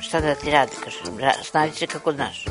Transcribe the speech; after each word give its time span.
Šta 0.00 0.20
da 0.20 0.34
ti 0.34 0.50
radi, 0.50 0.72
kaže, 0.84 0.98
snađi 1.44 1.72
se 1.72 1.86
kako 1.86 2.12
znaš. 2.12 2.44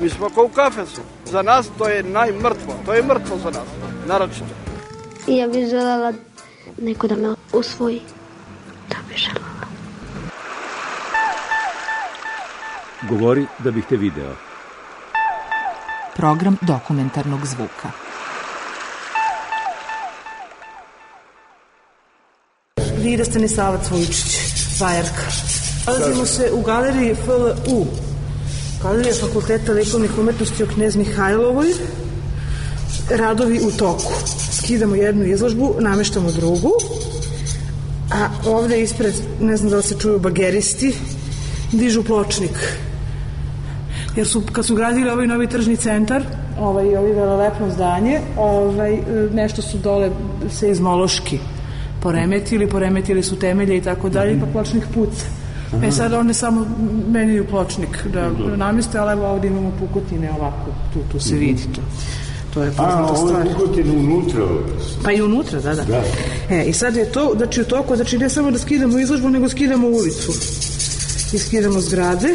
Mi 0.00 0.08
smo 0.08 0.30
kao 0.30 0.44
u 0.44 0.48
kafesu. 0.48 1.00
Za 1.24 1.42
nas 1.42 1.70
to 1.78 1.88
je 1.88 2.02
najmrtvo. 2.02 2.74
To 2.86 2.94
je 2.94 3.02
mrtvo 3.02 3.38
za 3.38 3.50
nas. 3.50 3.68
Naročito. 4.06 4.54
I 5.26 5.36
ja 5.36 5.48
bih 5.48 5.68
želela 5.70 6.12
neko 6.78 7.06
da 7.06 7.16
me 7.16 7.34
usvoji. 7.52 8.00
Da 8.88 8.96
bih 9.08 9.16
želela. 9.16 9.46
Govori 13.08 13.46
da 13.58 13.70
bih 13.70 13.84
te 13.88 13.96
video. 13.96 14.34
Program 16.16 16.56
dokumentarnog 16.60 17.46
zvuka. 17.46 18.05
Vida 23.06 23.24
Stanisavac 23.24 23.90
Vujčić, 23.90 24.24
Vajarka. 24.80 25.26
Nalazimo 25.86 26.26
se 26.26 26.50
u 26.52 26.62
galeriji 26.62 27.14
FLU, 27.14 27.86
Galerija 28.82 29.14
Fakulteta 29.20 29.72
likovnih 29.72 30.18
umetnosti 30.18 30.62
o 30.62 30.66
Knez 30.66 30.96
Mihajlovoj. 30.96 31.66
Radovi 33.10 33.60
u 33.60 33.70
toku. 33.70 34.12
Skidamo 34.52 34.94
jednu 34.94 35.24
izložbu, 35.24 35.74
nameštamo 35.80 36.32
drugu, 36.32 36.72
a 38.12 38.28
ovde 38.46 38.80
ispred, 38.82 39.14
ne 39.40 39.56
znam 39.56 39.70
da 39.70 39.76
li 39.76 39.82
se 39.82 39.98
čuju 39.98 40.18
bageristi, 40.18 40.94
dižu 41.72 42.02
pločnik. 42.02 42.58
Jer 44.16 44.28
su, 44.28 44.42
kad 44.52 44.66
su 44.66 44.74
gradili 44.74 45.10
ovaj 45.10 45.26
novi 45.26 45.46
tržni 45.46 45.76
centar, 45.76 46.22
ovaj, 46.60 46.96
ovaj 46.96 47.12
velelepno 47.12 47.70
zdanje, 47.70 48.20
ovaj, 48.36 48.98
nešto 49.32 49.62
su 49.62 49.78
dole 49.78 50.10
se 50.50 50.70
izmološki 50.70 51.38
poremetili, 52.06 52.68
poremetili 52.68 53.22
su 53.22 53.36
temelje 53.38 53.76
i 53.76 53.80
tako 53.80 54.08
dalje, 54.08 54.40
pa 54.40 54.46
pločnik 54.46 54.84
puca. 54.94 55.26
E 55.84 55.90
sad 55.90 56.12
one 56.12 56.34
samo 56.34 56.66
menjaju 57.08 57.46
pločnik 57.46 58.06
da 58.12 58.30
nameste, 58.56 58.98
ali 58.98 59.12
evo 59.12 59.26
ovde 59.26 59.48
imamo 59.48 59.72
pukotine 59.78 60.30
ovako, 60.38 60.70
tu, 60.92 60.98
tu 61.12 61.20
se 61.20 61.34
vidi 61.34 61.62
to. 61.74 61.80
To 62.54 62.62
je 62.62 62.70
poznata 62.70 63.12
A, 63.12 63.16
stvar. 63.16 63.34
ovo 63.34 63.38
je 63.38 63.54
pukotine 63.54 63.90
unutra. 63.96 64.44
Pa 65.04 65.12
i 65.12 65.22
unutra, 65.22 65.60
da, 65.60 65.74
da, 65.74 65.84
Da. 65.84 66.02
E, 66.50 66.64
i 66.64 66.72
sad 66.72 66.96
je 66.96 67.12
to, 67.12 67.32
znači 67.36 67.60
u 67.60 67.64
toku, 67.64 67.96
znači 67.96 68.18
ne 68.18 68.28
samo 68.28 68.50
da 68.50 68.58
skidamo 68.58 68.98
izložbu, 68.98 69.30
nego 69.30 69.48
skidamo 69.48 69.88
ulicu. 69.88 70.32
I 71.32 71.38
skidamo 71.38 71.80
zgrade. 71.80 72.28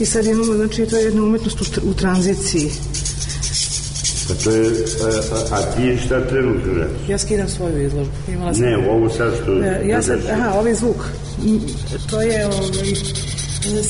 I 0.00 0.06
sad 0.06 0.26
imamo, 0.26 0.52
znači, 0.52 0.86
to 0.86 0.96
je 0.96 1.04
jedna 1.04 1.22
umetnost 1.22 1.60
u, 1.60 1.90
u 1.90 1.94
tranziciji. 1.94 2.70
Pa 4.32 4.44
to 4.44 4.50
je, 4.50 4.66
a, 5.04 5.34
a, 5.54 5.58
a 5.58 5.62
ti 5.76 5.98
šta 6.06 6.26
trenutno 6.26 6.72
radiš? 6.72 7.08
Ja 7.08 7.18
skidam 7.18 7.48
svoju 7.48 7.86
izložbu. 7.86 8.12
Imala 8.28 8.54
sam... 8.54 8.62
Ne, 8.62 8.90
ovo 8.90 9.10
sad 9.10 9.32
što... 9.42 9.52
E, 9.62 9.82
Ja 9.88 10.02
sad, 10.02 10.20
aha, 10.32 10.52
ovaj 10.58 10.74
zvuk. 10.74 10.96
M, 11.44 11.60
To 12.10 12.20
je 12.22 12.46
ovaj, 12.46 12.94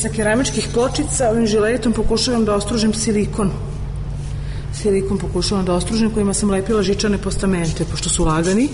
sa 0.00 0.08
keramičkih 0.08 0.68
pločica, 0.74 1.30
ovim 1.30 1.46
žiletom 1.46 1.92
pokušavam 1.92 2.44
da 2.44 2.54
ostružim 2.54 2.94
silikon. 2.94 3.50
Silikon 4.82 5.18
pokušavam 5.18 5.64
da 5.64 5.74
ostružim 5.74 6.10
kojima 6.10 6.34
sam 6.34 6.50
lepila 6.50 6.82
žičane 6.82 7.18
postamente, 7.18 7.84
pošto 7.90 8.08
su 8.08 8.24
lagani. 8.24 8.68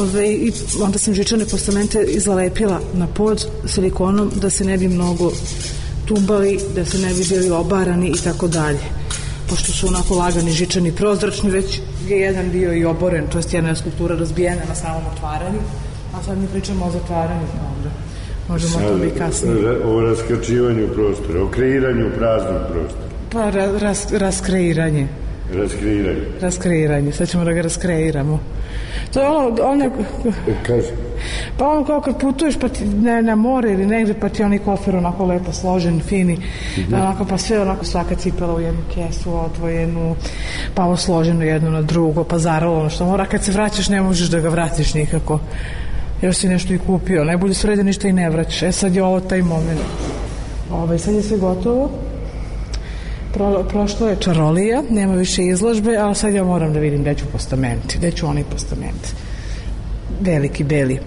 Ove, 0.00 0.32
I 0.32 0.52
onda 0.80 0.98
sam 0.98 1.14
žičane 1.14 1.44
postamente 1.46 2.06
zalepila 2.16 2.80
na 2.94 3.06
pod 3.06 3.46
silikonom 3.66 4.30
da 4.40 4.50
se 4.50 4.64
ne 4.64 4.78
bi 4.78 4.88
mnogo 4.88 5.32
tumbali, 6.04 6.60
da 6.74 6.84
se 6.84 6.98
ne 6.98 7.14
bi 7.14 7.24
bili 7.28 7.50
obarani 7.50 8.08
i 8.08 8.24
tako 8.24 8.48
dalje. 8.48 9.03
Pošto 9.54 9.72
su 9.72 9.86
onako 9.88 10.14
lagani 10.14 10.52
žičani 10.52 10.92
prozračni, 10.92 11.50
već 11.50 11.80
je 12.08 12.20
jedan 12.20 12.50
bio 12.50 12.72
i 12.74 12.84
oboren, 12.84 13.26
to 13.26 13.38
jest 13.38 13.54
jedna 13.54 13.70
je 13.70 13.76
skulptura 13.76 14.16
razbijena 14.16 14.62
na 14.68 14.74
samom 14.74 15.02
otvaranju, 15.16 15.58
a 16.14 16.22
sad 16.22 16.38
mi 16.38 16.46
pričamo 16.46 16.86
o 16.86 16.90
zatvaranju 16.90 17.46
onda. 17.76 17.90
Možemo 18.48 18.78
o 18.78 18.88
tome 18.88 19.06
i 19.06 19.10
kasnije. 19.18 19.70
O 19.84 20.00
raskračivanju 20.00 20.88
prostora, 20.94 21.42
o 21.42 21.48
kreiranju 21.48 22.10
praznog 22.18 22.60
prostora, 22.72 23.08
Pa 23.32 23.50
ra, 23.50 23.78
ras, 23.78 24.06
raskreiranje. 24.12 25.06
raskreiranju. 25.54 26.20
Raskreiranje, 26.40 27.12
sad 27.12 27.28
ćemo 27.28 27.44
da 27.44 27.52
ga 27.52 27.62
raskreiramo. 27.62 28.40
To 29.14 29.20
je 29.20 29.28
ono, 29.28 29.56
ono 29.62 29.84
E, 29.84 29.90
Kaži, 30.66 30.88
Pa 31.58 31.68
ono 31.68 31.84
kao 31.84 32.00
kad 32.00 32.20
putuješ 32.20 32.58
pa 32.58 32.68
ti, 32.68 32.84
ne, 32.84 33.22
na 33.22 33.34
more 33.34 33.72
ili 33.72 33.86
negde 33.86 34.14
pa 34.14 34.28
ti 34.28 34.42
onaj 34.42 34.58
kofer 34.58 34.96
onako 34.96 35.24
lepo 35.24 35.52
složen, 35.52 36.00
fini, 36.00 36.38
onako 36.92 37.24
pa 37.24 37.38
sve 37.38 37.60
onako 37.60 37.84
svaka 37.84 38.14
cipela 38.14 38.54
u 38.54 38.60
jednu 38.60 38.80
kesu 38.94 39.38
odvojenu, 39.38 40.16
pa 40.74 40.84
ovo 40.84 40.96
složeno 40.96 41.44
jedno 41.44 41.70
na 41.70 41.82
drugo, 41.82 42.24
pa 42.24 42.38
zaralo 42.38 42.80
ono 42.80 42.90
što 42.90 43.04
mora, 43.04 43.26
kad 43.26 43.44
se 43.44 43.52
vraćaš 43.52 43.88
ne 43.88 44.02
možeš 44.02 44.28
da 44.28 44.40
ga 44.40 44.48
vratiš 44.48 44.94
nikako. 44.94 45.38
Još 46.22 46.36
si 46.36 46.48
nešto 46.48 46.74
i 46.74 46.78
kupio, 46.78 47.24
najbolje 47.24 47.54
da 47.76 47.82
ništa 47.82 48.08
i 48.08 48.12
ne 48.12 48.30
vraćaš. 48.30 48.62
E 48.62 48.72
sad 48.72 48.94
je 48.94 49.02
ovo 49.02 49.20
taj 49.20 49.42
moment. 49.42 49.80
Ovaj, 50.72 50.98
sad 50.98 51.14
je 51.14 51.22
sve 51.22 51.38
gotovo. 51.38 51.90
Pro, 53.34 53.64
prošlo 53.68 54.08
je 54.08 54.16
čarolija, 54.20 54.82
nema 54.90 55.14
više 55.14 55.42
izložbe, 55.42 55.96
ali 55.96 56.14
sad 56.14 56.34
ja 56.34 56.44
moram 56.44 56.72
da 56.72 56.78
vidim 56.78 57.00
gde 57.00 57.14
ću 57.14 57.24
postamenti, 57.32 57.98
gde 57.98 58.10
ću 58.10 58.26
oni 58.26 58.44
postamenti. 58.44 59.12
Veliki, 60.20 60.64
beli. 60.64 60.98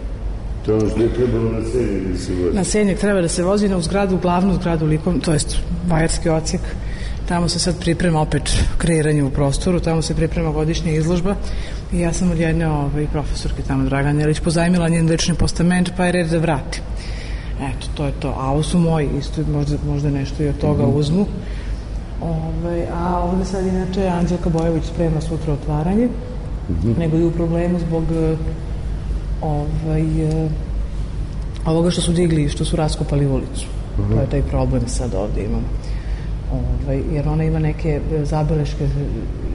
to 0.66 0.74
je 0.74 0.90
što 0.90 1.02
je 1.02 1.14
trebalo 1.14 1.52
na 1.52 1.62
seriji 1.72 2.02
da 2.12 2.18
se 2.18 2.34
vozi. 2.34 2.56
Na 2.56 2.64
Senjak 2.64 3.00
treba 3.00 3.22
da 3.22 3.28
se 3.28 3.44
vozi 3.44 3.70
na 3.70 3.78
u 3.78 3.82
zgradu, 3.82 4.18
glavnu 4.18 4.54
zgradu 4.54 4.86
likom, 4.86 5.20
to 5.20 5.34
jest 5.34 5.58
Bajarski 5.90 6.30
ocijek. 6.30 6.62
Tamo 7.28 7.50
se 7.50 7.60
sad 7.60 7.80
priprema 7.80 8.22
opet 8.22 8.64
kreiranje 8.78 9.24
u 9.24 9.30
prostoru, 9.30 9.80
tamo 9.80 10.02
se 10.02 10.16
priprema 10.16 10.52
godišnja 10.52 10.92
izložba 10.92 11.36
i 11.94 12.00
ja 12.00 12.14
sam 12.14 12.32
od 12.32 12.40
jedne 12.40 12.70
ovaj, 12.70 13.08
profesorke 13.12 13.62
tamo 13.68 13.86
Dragan 13.86 14.20
Jelić 14.20 14.40
pozajmila 14.40 14.90
njen 14.90 15.10
lični 15.10 15.36
postament 15.36 15.92
pa 15.98 16.06
je 16.06 16.12
red 16.12 16.28
da 16.28 16.38
vrati. 16.38 16.82
Eto, 17.62 17.88
to 17.96 18.06
je 18.06 18.12
to. 18.20 18.34
A 18.38 18.52
ovo 18.52 18.64
su 18.64 18.80
moji, 18.80 19.10
isto 19.20 19.42
možda, 19.52 19.78
možda 19.88 20.10
nešto 20.10 20.44
i 20.44 20.48
od 20.48 20.58
toga 20.58 20.86
uzmu. 20.86 21.26
Ovaj, 22.22 22.88
a 22.94 23.20
ovde 23.24 23.46
sad 23.46 23.66
inače 23.66 24.08
Anđelka 24.08 24.50
Bojović 24.50 24.84
sprema 24.84 25.22
sutra 25.22 25.54
otvaranje, 25.54 26.10
nego 26.98 27.18
i 27.18 27.26
u 27.26 27.32
problemu 27.32 27.80
zbog 27.80 28.04
eh, 28.04 28.38
ovaj, 29.42 30.46
eh, 30.46 30.50
ovoga 31.66 31.92
što 31.92 32.02
su 32.02 32.12
digli, 32.12 32.50
što 32.50 32.66
su 32.66 32.76
raskopali 32.76 33.28
ulicu. 33.28 33.66
To 33.98 34.22
je 34.22 34.30
taj 34.30 34.42
problem 34.42 34.88
sad 34.88 35.14
ovde 35.14 35.44
imamo. 35.44 35.68
Ovaj, 36.52 37.02
jer 37.12 37.28
ona 37.30 37.44
ima 37.44 37.60
neke 37.60 38.02
e, 38.12 38.26
zabeleške 38.26 38.90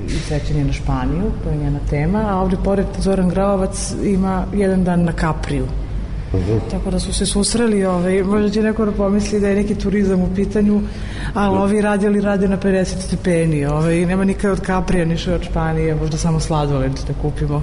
i 0.07 0.11
sećanje 0.11 0.65
na 0.65 0.73
Španiju, 0.73 1.31
to 1.45 1.51
je 1.51 1.57
njena 1.57 1.79
tema, 1.91 2.25
a 2.29 2.41
ovde 2.41 2.57
pored 2.65 2.87
Zoran 2.99 3.29
Gravovac 3.29 3.95
ima 4.05 4.45
jedan 4.55 4.85
dan 4.85 5.05
na 5.05 5.13
Kapriju. 5.13 5.67
Tako 6.71 6.91
da 6.91 7.01
su 7.01 7.13
se 7.13 7.27
susreli, 7.27 7.85
ovaj, 7.85 8.23
možda 8.23 8.51
će 8.51 8.63
neko 8.63 8.85
da 8.85 8.93
pomisli 8.93 9.41
da 9.41 9.49
je 9.49 9.57
neki 9.57 9.75
turizam 9.75 10.21
u 10.21 10.35
pitanju, 10.35 10.81
ali 11.35 11.59
ovi 11.59 11.81
radili 11.81 12.21
rade 12.21 12.49
na 12.49 12.59
50 12.59 12.85
stepeni, 12.85 13.67
ovaj, 13.67 14.07
nema 14.07 14.25
nikad 14.25 14.53
od 14.53 14.61
Kaprija, 14.61 15.05
niše 15.05 15.35
od 15.35 15.43
Španije, 15.43 15.95
možda 15.95 16.17
samo 16.17 16.41
sladoled 16.41 16.93
da 16.93 17.15
kupimo. 17.23 17.63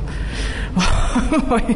Ovaj, 1.48 1.76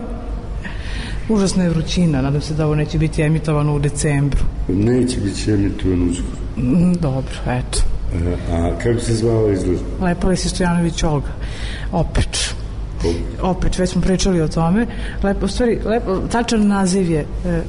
Užasna 1.30 1.64
je 1.64 1.70
vrućina, 1.70 2.22
nadam 2.22 2.42
se 2.42 2.54
da 2.54 2.66
ovo 2.66 2.76
neće 2.76 2.98
biti 2.98 3.22
emitovano 3.22 3.76
u 3.76 3.80
decembru. 3.80 4.42
Neće 4.68 5.20
biti 5.20 5.52
emitovan 5.52 6.10
uskoro. 6.10 6.38
Mm, 6.58 6.94
Dobro, 6.94 7.36
eto. 7.48 7.80
A, 8.52 8.56
a 8.56 8.72
kako 8.84 9.00
se 9.00 9.14
zvala 9.14 9.52
izložba? 9.52 9.86
Lepa 10.02 10.36
si 10.36 10.50
Stojanović 10.50 11.04
Olga. 11.04 11.32
Opet. 11.92 12.56
Opet, 13.42 13.78
već 13.78 13.90
smo 13.90 14.02
pričali 14.02 14.42
o 14.42 14.48
tome. 14.48 14.88
Lepo, 15.24 15.48
stvari, 15.48 15.80
lepo, 15.86 16.16
tačan 16.32 16.68
naziv 16.68 17.12
je 17.12 17.20
e, 17.20 17.62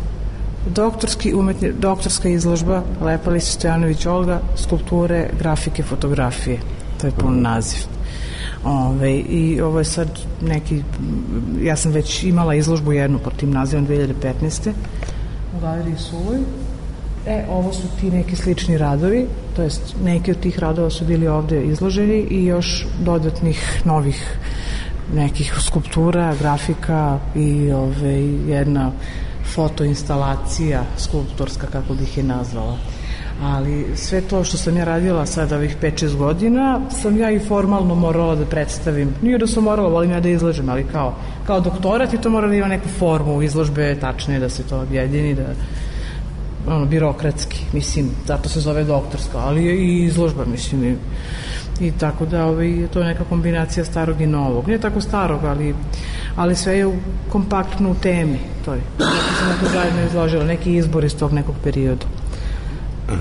doktorski 0.67 1.35
umetni, 1.35 1.73
doktorska 1.73 2.29
izložba 2.29 2.83
Lepa 3.01 3.31
Lisi 3.31 3.53
Stojanović 3.53 4.07
Olga, 4.07 4.41
skulpture, 4.57 5.31
grafike, 5.39 5.83
fotografije. 5.83 6.59
To 7.01 7.07
je 7.07 7.13
pun 7.13 7.43
naziv. 7.43 7.81
Ove, 8.65 9.19
I 9.19 9.61
ovo 9.61 9.79
je 9.79 9.85
sad 9.85 10.09
neki, 10.43 10.83
ja 11.63 11.77
sam 11.77 11.93
već 11.93 12.23
imala 12.23 12.55
izložbu 12.55 12.93
jednu 12.93 13.19
pod 13.19 13.37
tim 13.37 13.51
nazivom 13.51 13.87
2015. 13.87 14.73
u 15.57 15.61
galeriji 15.61 15.97
Suvoj. 15.97 16.39
E, 17.27 17.45
ovo 17.51 17.73
su 17.73 17.83
ti 18.01 18.11
neki 18.11 18.37
slični 18.37 18.79
radovi, 18.79 19.27
to 19.57 19.63
jest 19.63 19.95
neki 20.05 20.31
od 20.31 20.41
tih 20.41 20.59
radova 20.59 20.91
su 20.91 21.05
bili 21.05 21.29
ovde 21.29 21.63
izloženi 21.63 22.27
i 22.31 22.45
još 22.45 22.87
dodatnih 23.05 23.83
novih 23.85 24.39
nekih 25.15 25.55
skulptura, 25.61 26.35
grafika 26.41 27.19
i 27.35 27.73
ove, 27.73 28.23
jedna 28.47 28.93
fotoinstalacija 29.55 30.83
skulptorska, 30.99 31.67
kako 31.67 31.95
bih 31.95 32.19
je 32.19 32.25
nazvala. 32.25 32.77
Ali 33.43 33.87
sve 33.95 34.21
to 34.21 34.45
što 34.45 34.56
sam 34.56 34.77
ja 34.77 34.85
radila 34.85 35.27
sad 35.27 35.53
ovih 35.53 35.77
5-6 35.83 36.17
godina, 36.17 36.81
sam 36.91 37.19
ja 37.19 37.31
i 37.31 37.39
formalno 37.39 37.95
morala 37.95 38.35
da 38.35 38.47
predstavim. 38.47 39.15
Nije 39.23 39.39
da 39.39 39.47
sam 39.47 39.65
morala, 39.65 39.89
volim 39.89 40.11
ja 40.11 40.21
da 40.21 40.29
izlažem, 40.29 40.69
ali 40.69 40.87
kao, 40.93 41.15
kao 41.47 41.61
doktorat 41.61 42.15
i 42.15 42.19
to 42.19 42.31
mora 42.31 42.49
da 42.49 42.55
ima 42.55 42.69
neku 42.69 42.89
formu 42.99 43.43
izložbe, 43.43 43.97
tačnije 44.00 44.41
da 44.41 44.49
se 44.49 44.62
to 44.62 44.81
objedini, 44.81 45.35
da 45.35 45.43
ono, 46.67 46.87
birokratski, 46.87 47.65
mislim, 47.73 48.11
zato 48.27 48.49
se 48.49 48.61
zove 48.61 48.85
doktorska, 48.85 49.39
ali 49.39 49.65
i 49.65 50.05
izložba, 50.05 50.45
mislim, 50.45 50.85
i, 50.85 50.97
i 51.81 51.93
tako 51.93 52.26
da 52.26 52.47
ovaj, 52.47 52.81
je 52.81 52.88
to 52.88 53.05
neka 53.05 53.25
kombinacija 53.25 53.85
starog 53.85 54.21
i 54.21 54.26
novog. 54.26 54.67
Nije 54.67 54.79
tako 54.81 55.00
starog, 55.00 55.44
ali, 55.44 55.75
ali 56.37 56.56
sve 56.56 56.79
je 56.79 56.87
u, 56.87 56.94
kompaktno 57.29 57.91
u 57.91 57.94
temi. 57.94 58.38
To 58.65 58.73
je. 58.75 58.81
Neki 58.99 59.35
sam 59.38 59.49
neko 59.49 59.73
zajedno 59.73 60.06
izložila, 60.06 60.44
neki 60.44 60.75
izbor 60.75 61.05
iz 61.05 61.17
tog 61.17 61.32
nekog 61.32 61.55
perioda. 61.65 62.06
A, 63.09 63.12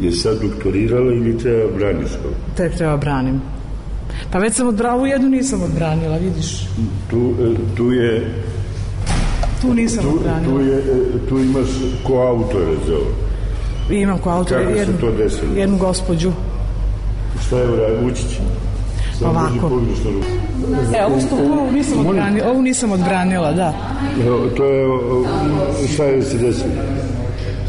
je 0.00 0.12
sad 0.12 0.40
doktorirala 0.42 1.12
ili 1.12 1.38
treba 1.38 1.76
braniš 1.78 2.10
to? 2.10 2.30
Tek 2.56 2.76
treba 2.76 2.96
branim. 2.96 3.40
Pa 4.32 4.38
već 4.38 4.54
sam 4.54 4.68
odbranila, 4.68 4.96
ovu 4.96 5.06
jednu 5.06 5.28
nisam 5.28 5.62
odbranila, 5.62 6.16
vidiš. 6.16 6.68
Tu, 7.10 7.34
e, 7.40 7.76
tu 7.76 7.92
je 7.92 8.34
Tu 9.60 9.74
nisam 9.74 10.02
tu, 10.04 10.10
odbranila. 10.16 10.54
tu, 10.54 10.60
je, 10.60 10.78
e, 10.78 11.28
tu 11.28 11.38
imaš 11.38 11.68
ko 12.06 12.12
autore 12.14 12.74
za 12.86 12.94
ovo. 12.94 13.10
Imam 13.90 14.18
ko 14.18 14.30
autor 14.30 14.58
Kako 14.58 14.72
se 14.72 14.78
jednu, 14.78 14.94
to 15.00 15.10
desilo? 15.12 15.52
jednu 15.56 15.78
gospođu. 15.78 16.32
Šta 17.50 17.58
je 17.58 17.68
uradio? 17.68 18.06
Učić? 18.06 18.38
Samo 19.18 19.30
Ovako. 19.30 19.80
E, 20.96 21.04
ovu 21.04 21.20
skulpturu 21.20 21.72
nisam 21.72 22.06
odbranila, 22.06 22.50
ovu 22.50 22.62
nisam 22.62 22.92
odbranila, 22.92 23.52
da. 23.52 23.74
Evo, 24.26 24.38
to 24.56 24.64
je, 24.64 24.86
šta 25.94 26.04
je 26.04 26.22
se 26.22 26.38
desilo? 26.38 26.70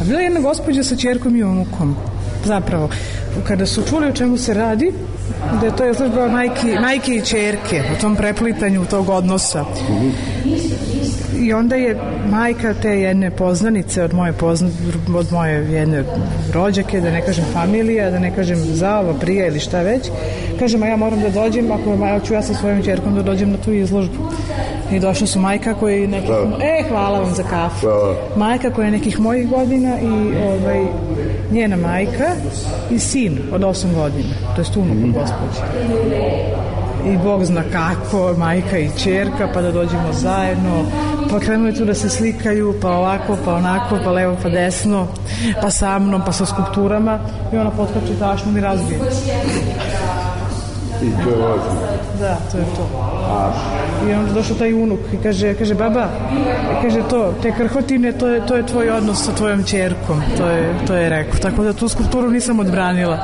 A 0.01 0.03
bila 0.03 0.19
je 0.19 0.23
jedna 0.23 0.39
gospođa 0.39 0.83
sa 0.83 0.95
čerkom 0.95 1.35
i 1.35 1.43
unukom. 1.43 1.95
Zapravo, 2.45 2.89
kada 3.47 3.65
su 3.65 3.81
čuli 3.89 4.07
o 4.07 4.11
čemu 4.11 4.37
se 4.37 4.53
radi, 4.53 4.93
da 5.61 5.65
je 5.65 5.75
to 5.75 5.89
izložba 5.89 6.27
majke, 6.27 6.77
majke 6.81 7.15
i 7.15 7.21
čerke, 7.21 7.83
o 7.97 8.01
tom 8.01 8.15
preplitanju 8.15 8.85
tog 8.85 9.09
odnosa. 9.09 9.65
I 11.39 11.53
onda 11.53 11.75
je 11.75 11.97
majka 12.29 12.73
te 12.73 12.89
jedne 12.89 13.31
poznanice 13.31 14.03
od 14.03 14.13
moje, 14.13 14.33
pozna, 14.33 14.69
od 15.15 15.31
moje 15.31 15.53
jedne 15.71 16.03
rođake, 16.53 17.01
da 17.01 17.11
ne 17.11 17.21
kažem 17.21 17.45
familija, 17.53 18.11
da 18.11 18.19
ne 18.19 18.35
kažem 18.35 18.57
zava, 18.57 19.13
prija 19.13 19.47
ili 19.47 19.59
šta 19.59 19.81
već, 19.81 20.09
kažem, 20.59 20.83
a 20.83 20.87
ja 20.87 20.95
moram 20.95 21.21
da 21.21 21.29
dođem, 21.29 21.71
ako 21.71 22.05
ja 22.05 22.19
ću 22.19 22.33
ja 22.33 22.41
sa 22.41 22.53
svojom 22.53 22.83
čerkom 22.83 23.15
da 23.15 23.23
dođem 23.23 23.51
na 23.51 23.57
tu 23.57 23.73
izložbu. 23.73 24.23
I 24.91 24.99
došla 24.99 25.27
su 25.27 25.39
majka 25.39 25.73
koja 25.73 25.95
je 25.95 26.07
nekih... 26.07 26.29
E, 26.61 26.83
hvala 26.89 27.19
vam 27.19 27.33
za 27.33 27.43
kafu. 27.43 27.87
Hvala. 27.87 28.15
Majka 28.35 28.69
koja 28.69 28.85
je 28.85 28.91
nekih 28.91 29.19
mojih 29.19 29.49
godina 29.49 29.99
i 30.01 30.37
ovaj, 30.45 30.85
njena 31.51 31.75
majka 31.75 32.35
i 32.91 32.99
sin 32.99 33.37
od 33.51 33.61
8 33.61 33.93
godina. 33.95 34.33
To 34.55 34.61
je 34.61 34.67
unuk 34.75 34.97
mm. 34.97 35.11
gospođe. 35.11 35.61
I 37.05 37.17
Bog 37.17 37.45
zna 37.45 37.63
kako, 37.71 38.33
majka 38.37 38.77
i 38.77 38.91
čerka, 38.97 39.49
pa 39.53 39.61
da 39.61 39.71
dođemo 39.71 40.13
zajedno, 40.13 40.85
pa 41.31 41.39
krenuli 41.39 41.75
tu 41.75 41.85
da 41.85 41.93
se 41.93 42.09
slikaju, 42.09 42.75
pa 42.81 42.89
ovako, 42.89 43.37
pa 43.45 43.53
onako, 43.55 43.99
pa 44.03 44.11
levo, 44.11 44.37
pa 44.43 44.49
desno, 44.49 45.07
pa 45.61 45.71
sa 45.71 45.99
mnom, 45.99 46.21
pa 46.25 46.31
sa 46.31 46.45
skulpturama 46.45 47.19
i 47.53 47.57
ona 47.57 47.71
potkače 47.71 48.19
tašnom 48.19 48.57
i 48.57 48.61
razbije. 48.61 48.99
I 51.01 51.23
to 51.23 51.29
je 51.29 51.35
važno. 51.35 51.81
Da, 52.19 52.37
to 52.51 52.57
je 52.57 52.65
to. 52.65 53.20
I 54.09 54.13
onda 54.13 54.33
došao 54.33 54.55
taj 54.55 54.73
unuk 54.73 54.99
i 55.13 55.17
kaže, 55.23 55.53
kaže 55.53 55.75
baba, 55.75 56.07
kaže 56.81 56.99
to, 57.09 57.33
te 57.41 57.51
krhotine, 57.51 58.11
to 58.11 58.27
je, 58.27 58.45
to 58.45 58.55
je 58.55 58.65
tvoj 58.65 58.89
odnos 58.89 59.25
sa 59.25 59.31
tvojom 59.31 59.63
čerkom, 59.63 60.21
to 60.37 60.45
je, 60.49 60.73
to 60.87 60.93
je 60.93 61.09
rekao. 61.09 61.39
Tako 61.39 61.63
da 61.63 61.73
tu 61.73 61.87
skulpturu 61.87 62.29
nisam 62.29 62.59
odbranila. 62.59 63.19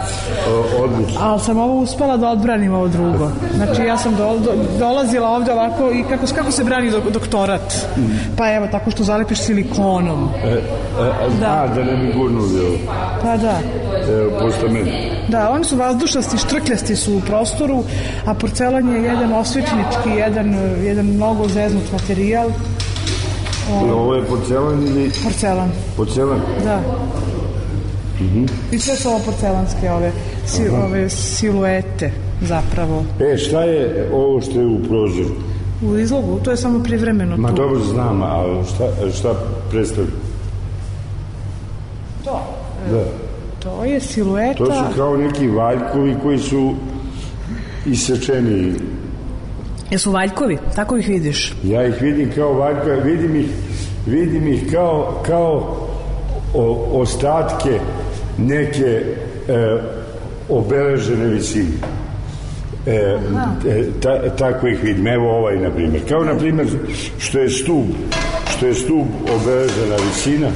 Odlično. 0.80 1.20
Ali 1.22 1.40
sam 1.40 1.58
ovo 1.58 1.80
uspela 1.82 2.18
da 2.18 2.30
odbranim 2.30 2.74
ovo 2.74 2.88
drugo. 2.88 3.32
Znači 3.56 3.82
ja 3.82 3.98
sam 3.98 4.16
do, 4.16 4.40
do, 4.40 4.52
dolazila 4.80 5.30
ovde 5.30 5.54
ovako 5.54 5.92
i 5.92 6.04
kako, 6.04 6.26
kako 6.36 6.52
se 6.52 6.64
brani 6.64 6.92
dok, 6.92 7.04
doktorat? 7.10 7.74
Pa 8.38 8.54
evo, 8.54 8.68
tako 8.72 8.92
što 8.92 9.04
zalepiš 9.04 9.40
silikonom. 9.40 10.30
E, 10.44 10.48
e, 10.50 10.60
Da. 11.40 11.64
A, 11.64 11.68
da 11.68 11.84
ne 11.84 11.98
bi 11.98 12.14
gurnuli 12.14 12.60
ovo. 12.60 12.78
Pa 13.22 13.38
da. 13.38 13.60
Evo, 14.12 14.40
postament. 14.40 14.90
Da, 15.28 15.50
oni 15.50 15.64
su 15.64 15.76
vazdušasti, 15.76 16.38
štrkljasti 16.38 16.96
su 16.96 17.18
u 17.18 17.22
prostoru, 17.22 17.84
a 18.26 18.34
porcelan 18.34 18.96
je 18.96 19.04
jedan 19.04 19.34
osvetnički, 19.98 20.20
jedan, 20.20 20.54
jedan 20.84 21.06
mnogo 21.06 21.48
zeznut 21.48 21.92
materijal. 21.92 22.50
Ovo 23.92 24.16
je 24.16 24.26
porcelan 24.26 24.84
ili 24.84 25.12
Porcelan, 25.24 25.72
porcelan? 25.98 26.40
da. 26.64 26.82
I 28.72 28.80
sve 28.80 28.96
su 28.96 29.10
ovo 29.10 29.20
porcelanske 29.20 29.92
ove, 29.92 30.12
si, 30.46 30.70
ove 30.70 31.10
siluete 31.10 32.12
zapravo. 32.42 33.04
E, 33.34 33.38
šta 33.38 33.64
je 33.64 34.10
ovo 34.14 34.42
što 34.42 34.60
je 34.60 34.66
u 34.66 34.80
prozoru? 34.80 35.30
U 35.84 35.98
izlogu, 35.98 36.40
to 36.40 36.52
je 36.52 36.58
samo 36.58 36.84
privremeno 36.84 37.38
Ma 37.38 37.50
tu. 37.50 37.56
dobro 37.56 37.80
znam, 37.80 38.22
ali 38.22 38.66
šta, 38.66 38.88
šta 39.18 39.34
predstavlja? 39.72 40.12
To, 42.24 42.42
Da. 42.92 43.04
to 43.60 43.84
je 43.84 44.00
silueta. 44.00 44.58
To 44.58 44.66
su 44.66 44.96
kao 44.96 45.18
neki 45.18 45.48
valjkovi 45.48 46.16
koji 46.24 46.40
su 46.40 46.74
isečeni. 47.86 48.74
Jesu 49.92 50.12
valjkovi, 50.12 50.58
tako 50.76 50.98
ih 50.98 51.08
vidiš. 51.08 51.54
Ja 51.64 51.88
ih 51.88 52.02
vidim 52.02 52.32
kao 52.36 52.54
valjka, 52.54 52.92
vidim 53.04 53.36
ih, 53.36 53.48
vidim 54.06 54.48
ih 54.48 54.72
kao, 54.72 55.24
kao 55.26 55.78
o, 56.54 56.90
ostatke 57.02 57.80
neke 58.38 59.04
e, 59.48 59.78
obeležene 60.50 61.26
visine. 61.26 61.72
E, 62.86 63.18
e, 63.70 63.86
ta, 64.02 64.30
tako 64.36 64.68
ih 64.68 64.84
vidim. 64.84 65.08
Evo 65.08 65.38
ovaj, 65.38 65.58
na 65.58 65.72
primjer. 65.72 66.02
Kao, 66.10 66.24
na 66.24 66.38
primjer, 66.38 66.68
što 67.20 67.40
je 67.40 67.50
stub, 67.50 67.86
što 68.58 68.68
je 68.68 68.74
stub 68.74 69.08
obeležena 69.36 69.96
visina, 69.96 70.48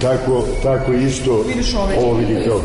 tako, 0.00 0.44
tako 0.62 0.92
isto 0.92 1.44
Vidiš 1.48 1.74
ovaj. 1.74 1.96
ovo 1.96 2.14
vidi 2.14 2.44
kao. 2.46 2.60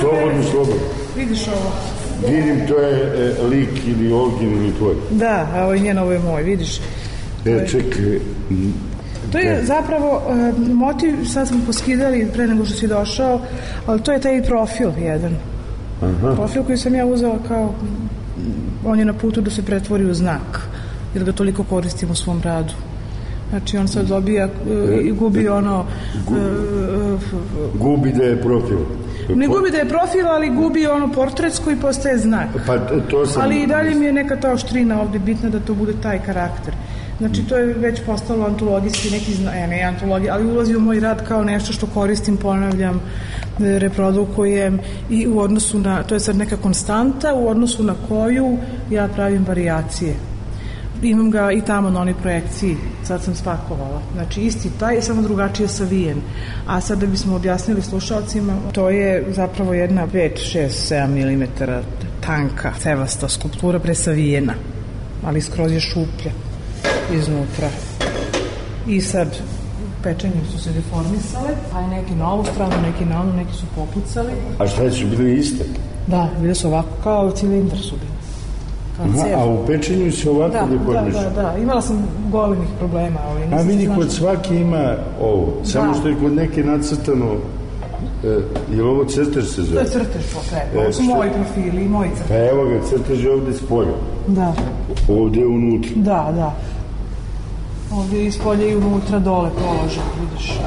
Slobodno, 0.00 0.42
slobodno. 0.50 0.82
Vidiš 1.16 1.48
ovo. 1.48 1.97
Vidim, 2.26 2.66
to 2.68 2.78
je 2.78 3.34
e, 3.40 3.42
lik 3.42 3.86
ili 3.86 4.12
Olgin 4.12 4.52
ili 4.52 4.72
tvoj. 4.72 4.94
Da, 5.10 5.48
a 5.54 5.64
ovo 5.64 5.74
je 5.74 5.80
njen, 5.80 5.98
ovo 5.98 6.12
je 6.12 6.18
moj, 6.18 6.42
vidiš. 6.42 6.80
E, 7.46 7.66
čekaj, 7.70 8.16
m, 8.50 8.72
To 9.32 9.38
je 9.38 9.64
zapravo 9.64 10.22
e, 10.30 10.52
motiv, 10.72 11.24
sad 11.24 11.48
smo 11.48 11.58
poskidali 11.66 12.28
pre 12.34 12.46
nego 12.46 12.64
što 12.64 12.74
si 12.74 12.86
došao, 12.86 13.40
ali 13.86 14.02
to 14.02 14.12
je 14.12 14.20
taj 14.20 14.42
profil 14.42 14.90
jedan. 14.98 15.36
Aha. 16.02 16.34
Profil 16.34 16.62
koji 16.62 16.78
sam 16.78 16.94
ja 16.94 17.06
uzela 17.06 17.38
kao, 17.48 17.74
on 18.84 18.98
je 18.98 19.04
na 19.04 19.12
putu 19.12 19.40
da 19.40 19.50
se 19.50 19.62
pretvori 19.62 20.04
u 20.04 20.14
znak, 20.14 20.68
jer 21.14 21.24
ga 21.24 21.32
toliko 21.32 21.64
koristim 21.64 22.10
u 22.10 22.14
svom 22.14 22.40
radu. 22.42 22.72
Znači 23.50 23.76
on 23.76 23.88
sad 23.88 24.06
dobija 24.06 24.44
e, 24.44 24.50
i 25.02 25.12
gubi 25.12 25.48
ono 25.48 25.84
e, 26.14 26.66
gubi 27.74 28.12
da 28.12 28.24
je 28.24 28.42
profil. 28.42 28.78
Ne 29.34 29.46
gubi 29.46 29.70
da 29.70 29.78
je 29.78 29.88
profil, 29.88 30.28
ali 30.28 30.50
gubi 30.50 30.86
ono 30.86 31.12
portretsko 31.12 31.70
i 31.70 31.76
postaje 31.76 32.18
znak. 32.18 32.48
Pa 32.66 32.78
to- 33.10 33.26
sam... 33.26 33.42
Ali 33.42 33.62
i 33.62 33.66
dalje 33.66 33.94
mi 33.94 34.06
je 34.06 34.12
neka 34.12 34.36
ta 34.36 34.52
oštrina 34.52 35.00
ovde 35.00 35.18
bitna 35.18 35.48
da 35.48 35.60
to 35.60 35.74
bude 35.74 35.92
taj 36.02 36.18
karakter. 36.26 36.74
Znači, 37.18 37.42
to 37.48 37.56
je 37.56 37.66
već 37.66 38.00
postalo 38.06 38.44
antologijski 38.44 39.10
neki 39.10 39.34
zna, 39.34 39.54
e, 39.54 39.66
ne 39.66 39.82
antologija, 39.82 40.34
ali 40.34 40.46
ulazi 40.46 40.76
u 40.76 40.80
moj 40.80 41.00
rad 41.00 41.28
kao 41.28 41.44
nešto 41.44 41.72
što 41.72 41.86
koristim, 41.86 42.36
ponavljam, 42.36 42.96
e, 42.96 43.78
reprodukujem 43.78 44.80
i 45.10 45.26
u 45.26 45.38
odnosu 45.38 45.78
na, 45.78 46.02
to 46.02 46.14
je 46.14 46.20
sad 46.20 46.36
neka 46.36 46.56
konstanta 46.56 47.34
u 47.34 47.48
odnosu 47.48 47.82
na 47.82 47.94
koju 48.08 48.56
ja 48.90 49.08
pravim 49.08 49.44
variacije. 49.48 50.14
Imam 51.02 51.30
ga 51.30 51.52
i 51.52 51.60
tamo 51.60 51.90
na 51.90 52.00
onoj 52.00 52.14
projekciji, 52.14 52.76
sad 53.04 53.22
sam 53.22 53.34
spakovala. 53.34 54.02
Znači, 54.14 54.40
isti 54.40 54.70
taj, 54.78 55.02
samo 55.02 55.22
drugačije 55.22 55.68
savijen. 55.68 56.20
A 56.66 56.80
sad 56.80 56.98
da 56.98 57.06
bismo 57.06 57.36
objasnili 57.36 57.82
slušalcima, 57.82 58.56
to 58.72 58.90
je 58.90 59.24
zapravo 59.28 59.74
jedna 59.74 60.06
5, 60.06 60.30
6, 60.56 60.68
7 60.94 61.36
mm 61.36 61.44
tanka, 62.20 62.72
cevasta 62.78 63.28
skulptura 63.28 63.78
presavijena, 63.78 64.54
ali 65.24 65.40
skroz 65.40 65.72
je 65.72 65.80
šuplja 65.80 66.32
iznutra. 67.14 67.68
I 68.86 69.00
sad 69.00 69.36
pečenjem 70.02 70.44
su 70.52 70.58
se 70.58 70.72
deformisale, 70.72 71.50
a 71.72 71.86
neki 71.86 72.14
na 72.14 72.32
ovu 72.32 72.44
stranu, 72.44 72.74
neki 72.82 73.04
na 73.04 73.20
onu, 73.20 73.32
neki 73.32 73.52
su 73.52 73.66
popucali. 73.74 74.32
A 74.58 74.66
šta 74.66 74.90
su 74.90 75.06
bili 75.06 75.38
iste? 75.38 75.64
Da, 76.06 76.30
bile 76.40 76.54
su 76.54 76.68
ovako, 76.68 76.96
kao 77.02 77.30
cilindar 77.30 77.78
su 77.78 77.96
bili. 77.96 78.17
Aha, 78.98 79.28
a 79.36 79.46
u 79.46 79.66
pečenju 79.66 80.12
se 80.12 80.30
ovako 80.30 80.52
Da, 80.52 80.60
da, 80.60 80.66
deformišu. 80.68 81.18
da, 81.26 81.42
da, 81.42 81.58
imala 81.58 81.82
sam 81.82 81.96
golemih 82.26 82.68
problema. 82.78 83.20
Ovaj, 83.30 83.42
A 83.54 83.62
vidi, 83.62 83.88
kod 83.88 84.12
svake 84.12 84.56
ima 84.56 84.90
ovo. 85.22 85.48
Samo 85.64 85.86
Da. 85.86 85.98
što 85.98 86.08
je 86.08 86.16
kod 86.16 86.32
neke 86.32 86.64
nacrtano, 86.64 87.26
e, 88.24 88.26
je 88.26 88.42
li 88.72 88.80
ovo 88.82 89.04
crtež 89.04 89.44
se 89.44 89.56
To 89.56 89.62
zove? 89.62 89.80
je 89.80 89.86
crtež 89.86 90.22
pokret, 90.34 90.74
E, 90.74 90.78
ovo 90.78 90.92
su 90.92 91.02
što- 91.02 91.14
moji 91.14 91.30
profili 91.32 91.84
i 91.84 91.88
moji 91.88 92.10
crtež. 92.10 92.28
Pa 92.28 92.34
evo 92.36 92.64
ga, 92.64 92.80
crtež 92.82 93.24
je 93.24 93.32
ovde 93.32 93.52
s 93.54 93.62
polja. 93.62 93.94
Da, 94.26 94.52
Ovde 95.10 95.40
je 95.40 95.46
unutra. 95.48 95.90
da, 95.96 96.32
da. 96.32 96.54
Ovdje 97.92 98.26
ispolje 98.26 98.70
i 98.70 98.76
unutra 98.76 99.18
dole 99.18 99.50
položaj, 99.52 100.04
vidiš. 100.20 100.58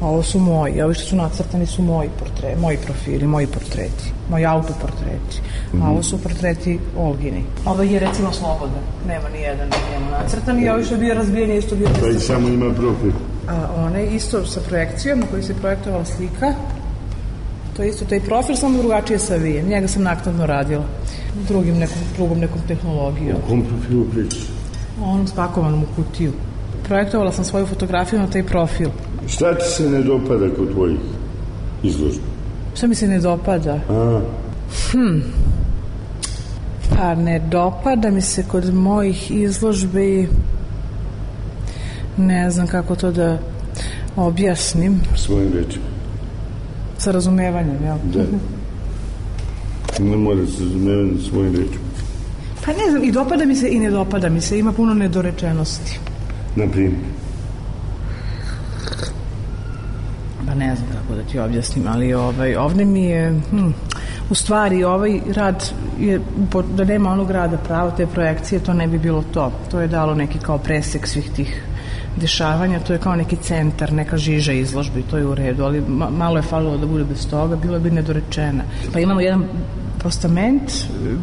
Ovo 0.00 0.22
su 0.22 0.38
moji, 0.38 0.82
ovi 0.82 0.94
što 0.94 1.04
su 1.04 1.16
nacrtani 1.16 1.66
su 1.66 1.82
moji 1.82 2.08
portreti, 2.18 2.60
moji 2.60 2.76
profili, 2.76 3.26
moji 3.26 3.46
portreti, 3.46 4.12
moji 4.30 4.44
autoportreti. 4.44 5.40
A 5.82 5.90
ovo 5.90 6.02
su 6.02 6.22
portreti 6.22 6.78
Olgini. 6.98 7.44
Ovo 7.64 7.82
je 7.82 7.98
recimo 7.98 8.32
slobodan, 8.32 8.82
nema 9.08 9.28
ni 9.28 9.40
jedan 9.40 9.68
na 9.68 9.76
njemu 9.92 10.10
nacrtan 10.10 10.64
i 10.64 10.68
ovi 10.68 10.84
što 10.84 10.94
je 10.94 11.00
bio 11.00 11.14
razbijen 11.14 11.50
je 11.50 11.58
isto 11.58 11.76
bio 11.76 11.88
Pa 12.00 12.08
i 12.08 12.20
samo 12.20 12.48
ima 12.48 12.74
profil. 12.74 13.12
A 13.48 13.84
one 13.86 14.06
isto 14.06 14.46
sa 14.46 14.60
projekcijom 14.60 15.20
na 15.20 15.26
kojoj 15.26 15.42
se 15.42 15.54
projektovala 15.54 16.04
slika, 16.04 16.54
to 17.76 17.82
je 17.82 17.88
isto 17.88 18.04
taj 18.04 18.20
profil, 18.20 18.56
samo 18.56 18.78
drugačije 18.78 19.18
sa 19.18 19.36
vijem. 19.36 19.68
Njega 19.68 19.88
sam 19.88 20.02
naknadno 20.02 20.46
radila 20.46 20.84
drugim 21.48 21.78
nekom, 21.78 21.98
drugom 22.16 22.38
nekom 22.38 22.60
tehnologijom. 22.68 23.36
O 23.36 23.48
kom 23.48 23.62
profilu 23.62 24.04
pričaš? 24.04 24.48
Onom 25.02 25.26
spakovanom 25.26 25.82
u 25.82 25.86
kutiju. 25.96 26.32
Projektovala 26.84 27.32
sam 27.32 27.44
svoju 27.44 27.66
fotografiju 27.66 28.20
na 28.20 28.26
taj 28.26 28.42
profil. 28.42 28.88
Šta 29.28 29.54
ti 29.54 29.64
se 29.66 29.90
ne 29.90 30.02
dopada 30.02 30.46
kod 30.56 30.72
tvojih 30.72 30.98
izložba? 31.82 32.24
Šta 32.74 32.86
mi 32.86 32.94
se 32.94 33.08
ne 33.08 33.18
dopada? 33.18 33.80
A, 33.90 34.20
Pa 36.90 37.14
ne 37.14 37.38
dopada 37.40 38.10
mi 38.10 38.20
se 38.20 38.42
kod 38.42 38.74
mojih 38.74 39.30
izložbi 39.30 40.28
ne 42.16 42.50
znam 42.50 42.66
kako 42.66 42.96
to 42.96 43.12
da 43.12 43.38
objasnim 44.16 45.00
svojim 45.16 45.52
rečima. 45.52 45.84
sa 46.98 47.10
razumevanjem, 47.12 47.76
jel? 47.84 47.96
Da. 48.04 48.24
Ne 50.04 50.16
mora 50.16 50.46
se 50.46 50.64
razumevati 50.64 51.22
svojim 51.22 51.52
rečima. 51.52 51.84
Pa 52.64 52.72
ne 52.72 52.90
znam, 52.90 53.04
i 53.04 53.12
dopada 53.12 53.44
mi 53.44 53.54
se 53.56 53.68
i 53.70 53.78
ne 53.78 53.90
dopada 53.90 54.28
mi 54.28 54.40
se, 54.40 54.58
ima 54.58 54.72
puno 54.72 54.94
nedorečenosti. 54.94 55.98
Na 56.56 56.66
primjer. 56.68 56.94
Pa 60.38 60.42
ne 60.56 60.76
znam 60.76 60.88
kako 60.88 61.14
da 61.14 61.22
ti 61.22 61.38
objasnim, 61.38 61.86
ali 61.88 62.14
ovaj, 62.14 62.56
ovde 62.56 62.84
mi 62.84 63.04
je, 63.04 63.40
hm, 63.50 63.70
u 64.30 64.34
stvari 64.34 64.84
ovaj 64.84 65.20
rad 65.34 65.70
je, 66.00 66.20
da 66.76 66.84
nema 66.84 67.10
onog 67.10 67.30
rada 67.30 67.56
pravo 67.56 67.90
te 67.90 68.06
projekcije, 68.06 68.60
to 68.60 68.74
ne 68.74 68.86
bi 68.86 68.98
bilo 68.98 69.24
to. 69.32 69.52
To 69.70 69.80
je 69.80 69.88
dalo 69.88 70.14
neki 70.14 70.38
kao 70.38 70.58
presek 70.58 71.06
svih 71.06 71.30
tih 71.30 71.62
dešavanja, 72.20 72.80
to 72.80 72.92
je 72.92 72.98
kao 72.98 73.16
neki 73.16 73.36
centar, 73.36 73.92
neka 73.92 74.16
žiža 74.16 74.52
izložbi, 74.52 75.02
to 75.02 75.16
je 75.16 75.26
u 75.26 75.34
redu, 75.34 75.64
ali 75.64 75.80
ma, 75.88 76.10
malo 76.10 76.36
je 76.36 76.42
falilo 76.42 76.78
da 76.78 76.86
bude 76.86 77.04
bez 77.04 77.28
toga, 77.30 77.56
bilo 77.56 77.78
bi 77.78 77.90
nedorečena. 77.90 78.64
Pa 78.92 79.00
imamo 79.00 79.20
jedan 79.20 79.44
postament, 80.02 80.72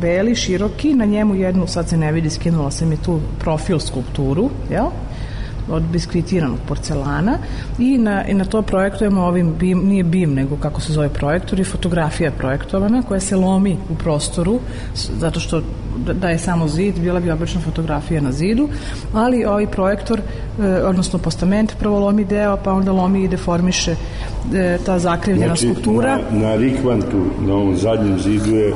beli, 0.02 0.36
široki, 0.36 0.94
na 0.94 1.06
njemu 1.06 1.36
jednu, 1.36 1.68
sad 1.68 1.90
se 1.90 1.98
ne 1.98 2.12
vidi, 2.12 2.30
skinula 2.30 2.72
sam 2.72 2.92
je 2.92 2.98
tu 2.98 3.20
profil 3.40 3.80
skulpturu, 3.80 4.50
jel? 4.70 4.86
Od 5.70 5.84
biskvitiranog 5.84 6.60
porcelana 6.68 7.38
i 7.80 7.98
na, 7.98 8.26
i 8.28 8.34
na 8.34 8.46
to 8.46 8.62
projektujemo 8.62 9.22
ovim 9.22 9.54
bim, 9.60 9.80
nije 9.88 10.04
bim 10.04 10.34
nego 10.34 10.56
kako 10.58 10.82
se 10.82 10.94
zove 10.94 11.10
projektor 11.10 11.60
i 11.60 11.64
fotografija 11.64 12.28
je 12.30 12.38
projektovana 12.38 13.02
koja 13.02 13.20
se 13.20 13.36
lomi 13.36 13.78
u 13.90 13.96
prostoru 13.96 14.60
zato 15.20 15.40
što 15.40 15.62
da, 16.06 16.14
da 16.14 16.30
je 16.30 16.40
samo 16.40 16.68
zid 16.68 17.00
bila 17.00 17.20
bi 17.20 17.32
obična 17.32 17.62
fotografija 17.62 18.22
na 18.22 18.32
zidu 18.32 18.70
ali 19.14 19.46
ovaj 19.46 19.68
projektor 19.68 20.20
e, 20.20 20.64
odnosno 20.84 21.20
postament 21.20 21.74
prvo 21.80 22.00
lomi 22.00 22.26
deo 22.26 22.58
pa 22.64 22.74
onda 22.74 22.92
lomi 22.92 23.24
i 23.24 23.28
deformiše 23.28 23.96
e, 24.54 24.78
ta 24.86 25.00
zakrivljena 25.00 25.56
Znači, 25.56 25.74
skulptura. 25.74 26.20
na, 26.32 26.40
na 26.40 26.56
rikvantu, 26.56 27.26
na 27.42 27.54
ovom 27.54 27.78
zadnjem 27.78 28.20
zidu 28.20 28.56
je 28.56 28.74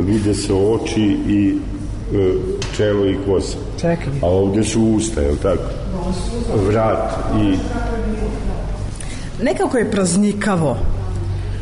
vide 0.00 0.34
se 0.34 0.54
oči 0.54 1.16
i 1.28 1.58
e, 2.14 2.34
čelo 2.76 3.06
i 3.06 3.16
kosa. 3.26 3.56
čekaj 3.80 4.12
A 4.22 4.26
ovde 4.26 4.64
su 4.64 4.82
usta, 4.82 5.20
je 5.20 5.30
li 5.30 5.38
tako? 5.38 5.62
Vrat 6.68 7.12
i... 7.42 7.56
nekako 9.44 9.78
je 9.78 9.90
praznikavo 9.90 10.76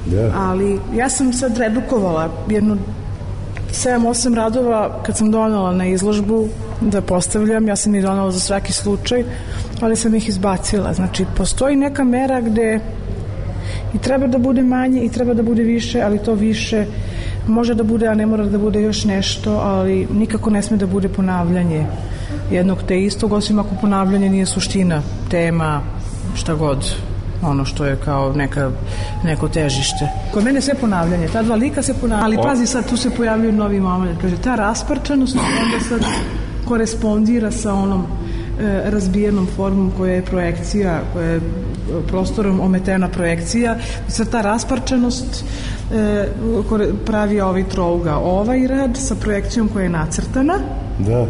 Da. 0.07 0.33
ali 0.37 0.79
ja 0.97 1.09
sam 1.09 1.33
sad 1.33 1.59
redukovala 1.59 2.31
jedno 2.49 2.77
7-8 3.73 4.35
radova 4.35 5.03
kad 5.03 5.17
sam 5.17 5.31
donala 5.31 5.73
na 5.73 5.87
izložbu 5.87 6.49
da 6.81 7.01
postavljam, 7.01 7.69
ja 7.69 7.77
sam 7.77 7.95
ih 7.95 8.03
donala 8.03 8.31
za 8.31 8.41
svaki 8.41 8.73
slučaj, 8.73 9.25
ali 9.81 9.97
sam 9.97 10.15
ih 10.15 10.29
izbacila. 10.29 10.93
Znači, 10.93 11.25
postoji 11.37 11.77
neka 11.77 12.05
mera 12.05 12.41
gde 12.41 12.81
i 13.95 13.99
treba 13.99 14.27
da 14.27 14.39
bude 14.39 14.63
manje 14.63 15.03
i 15.03 15.09
treba 15.09 15.35
da 15.35 15.43
bude 15.43 15.63
više, 15.63 16.03
ali 16.03 16.19
to 16.19 16.35
više 16.35 16.87
može 17.47 17.75
da 17.75 17.83
bude, 17.83 18.07
a 18.09 18.15
ne 18.15 18.27
mora 18.27 18.47
da 18.47 18.59
bude 18.59 18.83
još 18.83 19.05
nešto, 19.05 19.53
ali 19.53 20.07
nikako 20.13 20.51
ne 20.51 20.63
sme 20.63 20.77
da 20.77 20.87
bude 20.87 21.09
ponavljanje 21.09 21.87
jednog 22.51 22.83
te 22.89 23.03
istog, 23.03 23.33
osim 23.33 23.59
ako 23.59 23.75
ponavljanje 23.81 24.29
nije 24.29 24.47
suština, 24.47 25.03
tema, 25.31 25.81
šta 26.35 26.55
god 26.55 26.95
ono 27.43 27.65
što 27.65 27.85
je 27.85 27.97
kao 27.97 28.33
neka, 28.33 28.71
neko 29.25 29.49
težište. 29.49 30.09
Kod 30.33 30.45
mene 30.45 30.61
sve 30.61 30.75
ponavljanje, 30.75 31.29
ta 31.29 31.43
dva 31.43 31.57
lika 31.57 31.83
se 31.83 31.95
ponavljaju, 31.95 32.25
ali 32.25 32.49
pazi 32.49 32.67
sad, 32.67 32.91
tu 32.91 32.97
se 32.97 33.11
pojavljuje 33.11 33.53
novi 33.53 33.81
moment, 33.81 34.21
kaže, 34.21 34.37
ta 34.37 34.55
rasprčanost 34.55 35.37
onda 35.37 35.85
sad 35.89 36.01
korespondira 36.65 37.51
sa 37.51 37.75
onom 37.75 38.07
razbijenom 38.85 39.47
formom 39.47 39.93
koja 39.97 40.15
je 40.15 40.23
projekcija, 40.23 41.01
koja 41.13 41.27
je 41.27 41.41
prostorom 42.07 42.61
ometena 42.61 43.09
projekcija, 43.09 43.77
sad 44.09 44.31
ta 44.31 44.41
rasparčanost 44.41 45.45
e, 45.93 46.27
pravi 47.07 47.41
ovaj 47.41 47.65
trouga. 47.65 48.17
Ovaj 48.17 48.67
rad 48.67 48.97
sa 48.97 49.15
projekcijom 49.15 49.69
koja 49.69 49.83
je 49.83 49.89
nacrtana, 49.91 50.55
Da. 50.99 51.27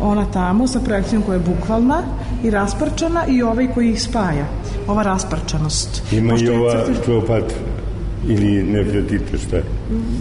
ona 0.00 0.24
tamo 0.26 0.66
sa 0.66 0.80
projekcijom 0.80 1.22
koja 1.22 1.34
je 1.34 1.42
bukvalna 1.46 2.02
i 2.42 2.50
rasparčana 2.50 3.26
i 3.26 3.42
ovaj 3.42 3.68
koji 3.68 3.90
ih 3.90 4.02
spaja. 4.02 4.46
Ova 4.86 5.02
rasparčanost. 5.02 6.02
Ima 6.12 6.30
Pošto 6.30 6.46
i 6.46 6.56
ova 6.56 6.72
crtež- 6.74 7.04
Kleopatra. 7.04 7.56
Ili 8.28 8.62
Nefretita, 8.62 9.38
šta 9.38 9.56
je? 9.56 9.64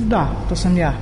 Da, 0.08 0.28
to 0.50 0.56
sam 0.56 0.78
ja. 0.78 0.94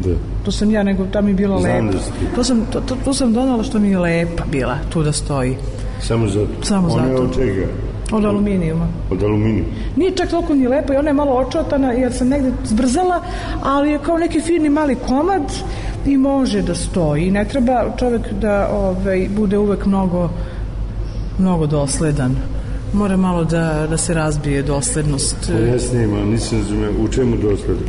Da. 0.00 0.14
To 0.44 0.52
sam 0.52 0.70
ja, 0.70 0.82
nego 0.82 1.04
tam 1.06 1.28
je 1.28 1.34
bilo 1.34 1.60
Znam 1.60 1.86
lepo. 1.86 1.98
da 1.98 2.04
ti. 2.04 2.34
To 2.34 2.44
sam, 2.44 2.66
to, 2.72 2.80
to, 2.80 2.96
to 3.04 3.14
sam 3.14 3.32
donala 3.32 3.62
što 3.62 3.78
mi 3.78 3.88
je 3.90 3.98
lepa 3.98 4.44
bila, 4.50 4.76
tu 4.92 5.02
da 5.02 5.12
stoji. 5.12 5.56
Samo 6.00 6.28
zato. 6.28 6.48
Samo 6.62 6.88
Ona 6.88 7.04
je 7.04 7.10
zato. 7.10 7.22
od 7.22 7.34
čega? 7.34 7.66
Od 8.12 8.24
aluminijuma. 8.24 8.88
Od 9.10 9.22
aluminija. 9.22 9.64
Nije 9.96 10.10
čak 10.16 10.30
toliko 10.30 10.54
ni 10.54 10.68
lepa 10.68 10.94
i 10.94 10.96
ona 10.96 11.08
je 11.10 11.14
malo 11.14 11.32
očotana 11.32 11.92
jer 11.92 12.12
sam 12.12 12.28
negde 12.28 12.52
zbrzala, 12.64 13.20
ali 13.62 13.90
je 13.90 13.98
kao 13.98 14.18
neki 14.18 14.40
fini 14.40 14.68
mali 14.68 14.94
komad 14.94 15.42
i 16.06 16.16
može 16.16 16.62
da 16.62 16.74
stoji. 16.74 17.30
Ne 17.30 17.44
treba 17.44 17.84
čovek 17.98 18.32
da 18.40 18.68
ovaj, 18.72 19.28
bude 19.36 19.58
uvek 19.58 19.86
mnogo, 19.86 20.28
mnogo 21.38 21.66
dosledan. 21.66 22.36
Mora 22.92 23.16
malo 23.16 23.44
da, 23.44 23.86
da 23.90 23.96
se 23.96 24.14
razbije 24.14 24.62
doslednost. 24.62 25.36
Pa 25.52 25.58
ja 25.58 25.78
snimam, 25.78 26.30
nisam 26.30 26.58
razumeo. 26.58 26.90
U 27.04 27.08
čemu 27.08 27.36
dosleda? 27.36 27.80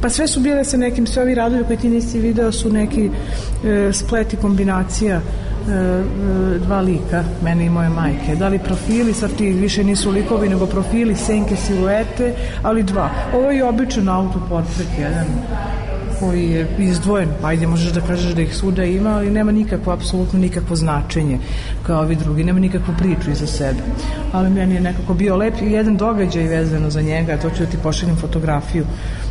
Pa 0.00 0.08
sve 0.08 0.28
su 0.28 0.40
bile 0.40 0.64
sa 0.64 0.76
nekim, 0.76 1.06
sve 1.06 1.22
ovi 1.22 1.34
radovi 1.34 1.64
koji 1.64 1.78
ti 1.78 1.88
nisi 1.88 2.18
video 2.18 2.52
su 2.52 2.72
neki 2.72 3.10
e, 3.64 3.92
splet 3.92 4.32
i 4.32 4.36
kombinacija 4.36 5.16
e, 5.16 5.20
e, 5.72 6.58
dva 6.58 6.80
lika, 6.80 7.24
mene 7.44 7.66
i 7.66 7.70
moje 7.70 7.88
majke. 7.88 8.36
Da 8.38 8.48
li 8.48 8.58
profili, 8.58 9.14
sad 9.14 9.30
ti 9.36 9.52
više 9.52 9.84
nisu 9.84 10.10
likovi, 10.10 10.48
nego 10.48 10.66
profili, 10.66 11.16
senke, 11.16 11.56
siluete, 11.56 12.34
ali 12.62 12.82
dva. 12.82 13.10
Ovo 13.34 13.50
je 13.50 13.64
običan 13.64 14.08
autoportret 14.08 14.88
jedan 14.98 15.26
koji 16.20 16.50
je 16.50 16.66
izdvojen, 16.78 17.28
ajde 17.42 17.66
možeš 17.66 17.92
da 17.92 18.00
kažeš 18.00 18.34
da 18.34 18.42
ih 18.42 18.56
svuda 18.56 18.84
ima, 18.84 19.10
ali 19.10 19.30
nema 19.30 19.52
nikakvo, 19.52 19.92
apsolutno 19.92 20.38
nikakvo 20.38 20.76
značenje 20.76 21.38
kao 21.86 22.00
ovi 22.00 22.16
drugi, 22.16 22.44
nema 22.44 22.60
nikakvu 22.60 22.94
priču 22.98 23.30
iza 23.30 23.46
sebe. 23.46 23.80
Ali 24.32 24.50
meni 24.50 24.74
je 24.74 24.80
nekako 24.80 25.14
bio 25.14 25.36
lep 25.36 25.54
i 25.62 25.72
jedan 25.72 25.96
događaj 25.96 26.44
vezano 26.44 26.90
za 26.90 27.02
njega, 27.02 27.36
to 27.36 27.50
ću 27.50 27.64
da 27.64 27.70
ti 27.70 27.76
pošaljem 27.82 28.16
fotografiju, 28.16 28.84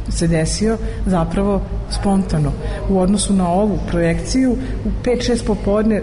se 0.09 0.27
desio 0.27 0.77
zapravo 1.05 1.61
spontano. 1.89 2.51
U 2.89 2.99
odnosu 2.99 3.33
na 3.33 3.47
ovu 3.49 3.79
projekciju, 3.87 4.51
u 4.85 4.89
5-6 5.03 5.45
popodne 5.47 6.01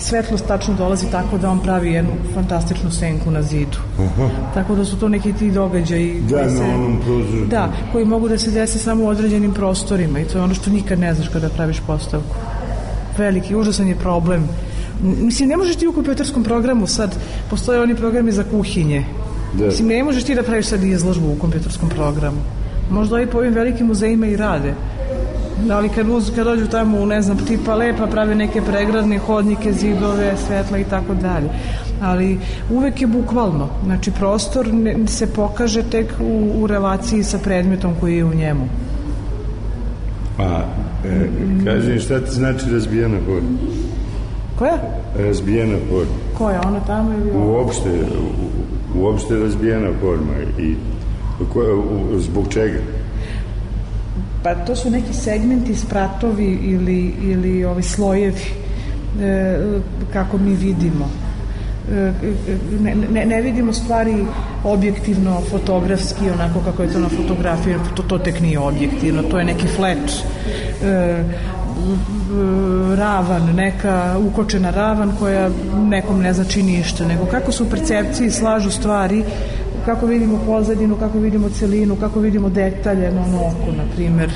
svetlost 0.00 0.46
tačno 0.46 0.74
dolazi 0.74 1.06
tako 1.10 1.38
da 1.38 1.50
on 1.50 1.60
pravi 1.60 1.92
jednu 1.92 2.10
fantastičnu 2.34 2.90
senku 2.90 3.30
na 3.30 3.42
zidu. 3.42 3.78
Tako 4.54 4.74
da 4.74 4.84
su 4.84 4.96
to 4.98 5.08
neki 5.08 5.32
ti 5.32 5.50
događaji 5.50 6.20
Da, 6.20 6.36
koji 6.36 6.44
na 6.44 6.56
se, 6.56 6.62
onom 6.64 6.98
prozoru. 7.04 7.46
da, 7.46 7.68
koji 7.92 8.04
mogu 8.04 8.28
da 8.28 8.38
se 8.38 8.50
desi 8.50 8.78
samo 8.78 9.04
u 9.04 9.08
određenim 9.08 9.52
prostorima 9.54 10.20
i 10.20 10.24
to 10.24 10.38
je 10.38 10.44
ono 10.44 10.54
što 10.54 10.70
nikad 10.70 10.98
ne 10.98 11.14
znaš 11.14 11.28
kada 11.28 11.48
praviš 11.48 11.80
postavku. 11.86 12.34
Veliki, 13.18 13.56
užasan 13.56 13.88
je 13.88 13.96
problem. 13.96 14.48
Mislim, 15.02 15.48
ne 15.48 15.56
možeš 15.56 15.76
ti 15.76 15.86
u 15.88 15.92
kompjuterskom 15.92 16.44
programu 16.44 16.86
sad, 16.86 17.14
postoje 17.50 17.80
oni 17.80 17.94
programi 17.96 18.32
za 18.32 18.44
kuhinje. 18.44 19.04
Da. 19.58 19.64
Mislim, 19.66 19.88
ne 19.88 20.04
možeš 20.04 20.24
ti 20.24 20.34
da 20.34 20.42
praviš 20.42 20.66
sad 20.66 20.82
izložbu 20.84 21.32
u 21.32 21.38
kompjuterskom 21.40 21.88
programu. 21.88 22.38
Možda 22.90 23.14
ovi 23.16 23.26
po 23.26 23.38
ovim 23.38 23.54
velikim 23.54 23.86
muzejima 23.86 24.26
i 24.26 24.36
rade. 24.36 24.74
Da, 25.66 25.76
ali 25.76 25.88
kad, 25.88 26.08
uz, 26.08 26.32
kad 26.34 26.44
dođu 26.44 26.66
tamo 26.66 26.98
u, 26.98 27.06
ne 27.06 27.22
znam, 27.22 27.38
tipa 27.38 27.74
lepa, 27.74 28.06
prave 28.06 28.34
neke 28.34 28.62
pregradne 28.62 29.18
hodnike, 29.18 29.72
zidove, 29.72 30.36
svetla 30.46 30.78
i 30.78 30.84
tako 30.84 31.14
dalje. 31.14 31.48
Ali 32.02 32.38
uvek 32.70 33.00
je 33.00 33.06
bukvalno. 33.06 33.68
Znači, 33.84 34.10
prostor 34.10 34.74
ne, 34.74 34.96
se 35.06 35.32
pokaže 35.32 35.82
tek 35.82 36.14
u, 36.20 36.52
u 36.62 36.66
relaciji 36.66 37.22
sa 37.22 37.38
predmetom 37.38 37.94
koji 38.00 38.16
je 38.16 38.24
u 38.24 38.34
njemu. 38.34 38.68
Pa, 40.36 40.64
e, 41.04 41.28
kaži 41.64 41.98
šta 41.98 42.20
ti 42.20 42.30
znači 42.30 42.70
razbijena 42.72 43.16
forma? 43.26 43.58
Koja? 44.58 44.76
Razbijena 45.18 45.76
forma. 45.88 46.14
Koja, 46.38 46.60
ona 46.66 46.80
tamo 46.80 47.12
ili 47.12 47.30
ovo? 47.30 47.52
Uopšte, 47.52 47.90
u, 48.96 49.00
uopšte 49.00 49.34
razbijena 49.34 49.88
forma. 50.00 50.32
I 50.58 50.74
ko, 51.52 51.60
u, 51.60 52.18
zbog 52.18 52.48
čega? 52.48 52.78
Pa 54.42 54.54
to 54.54 54.76
su 54.76 54.90
neki 54.90 55.14
segmenti, 55.14 55.74
spratovi 55.74 56.58
ili, 56.62 57.14
ili 57.22 57.64
ovi 57.64 57.82
slojevi 57.82 58.44
e, 59.22 59.58
kako 60.12 60.38
mi 60.38 60.54
vidimo. 60.54 61.10
E, 61.92 62.12
ne, 62.80 62.94
ne, 62.94 63.26
ne 63.26 63.40
vidimo 63.40 63.72
stvari 63.72 64.24
objektivno, 64.64 65.40
fotografski, 65.50 66.30
onako 66.30 66.60
kako 66.60 66.82
je 66.82 66.92
to 66.92 66.98
na 66.98 67.08
fotografiji, 67.08 67.74
to, 67.96 68.02
to 68.02 68.18
tek 68.18 68.40
nije 68.40 68.58
objektivno, 68.58 69.22
to 69.22 69.38
je 69.38 69.44
neki 69.44 69.66
flash, 69.66 70.24
e, 70.84 71.24
ravan, 72.96 73.54
neka 73.54 74.16
ukočena 74.18 74.70
ravan 74.70 75.12
koja 75.18 75.50
nekom 75.88 76.20
ne 76.20 76.32
znači 76.32 76.62
ništa, 76.62 77.04
nego 77.04 77.26
kako 77.26 77.52
su 77.52 77.70
percepciji 77.70 78.30
slažu 78.30 78.70
stvari, 78.70 79.24
kako 79.84 80.06
vidimo 80.06 80.38
pozadinu, 80.46 80.96
kako 80.96 81.18
vidimo 81.18 81.48
celinu, 81.48 81.96
kako 81.96 82.20
vidimo 82.20 82.48
detalje 82.48 83.12
na 83.12 83.20
ono 83.20 83.38
oko, 83.38 83.72
na 83.76 83.84
primer, 83.94 84.30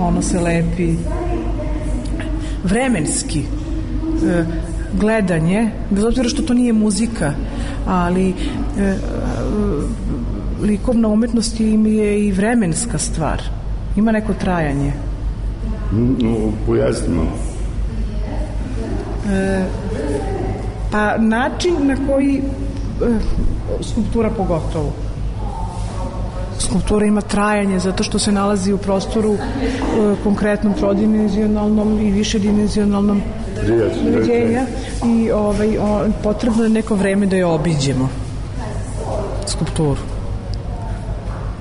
ono 0.00 0.22
se 0.22 0.40
lepi 0.40 0.94
vremenski 2.64 3.40
e, 3.40 4.44
gledanje, 5.00 5.70
bez 5.90 6.04
obzira 6.04 6.28
što 6.28 6.42
to 6.42 6.54
nije 6.54 6.72
muzika, 6.72 7.32
ali 7.86 8.28
e, 8.28 8.34
likovna 10.62 11.08
umetnost 11.08 11.60
im 11.60 11.86
je 11.86 12.26
i 12.26 12.32
vremenska 12.32 12.98
stvar. 12.98 13.42
Ima 13.96 14.12
neko 14.12 14.34
trajanje. 14.34 14.92
No, 15.92 16.52
pojasnimo. 16.66 17.22
E, 19.32 19.64
pa 20.90 21.18
način 21.18 21.74
na 21.86 21.96
koji 22.08 22.42
skulptura 23.82 24.30
pogotovo. 24.30 24.92
Skulptura 26.58 27.06
ima 27.06 27.20
trajanje 27.20 27.78
zato 27.78 28.02
što 28.02 28.18
se 28.18 28.32
nalazi 28.32 28.72
u 28.72 28.78
prostoru 28.78 29.34
e, 29.34 29.38
konkretnom 30.22 30.74
trodimenzionalnom 30.74 32.00
i 32.00 32.10
višedimenzionalnom 32.10 33.22
uređenja 34.08 34.66
i 35.06 35.30
ovaj, 35.30 35.78
o, 35.78 36.06
potrebno 36.22 36.64
je 36.64 36.70
neko 36.70 36.94
vreme 36.94 37.26
da 37.26 37.36
je 37.36 37.46
obiđemo 37.46 38.08
skulpturu. 39.46 40.00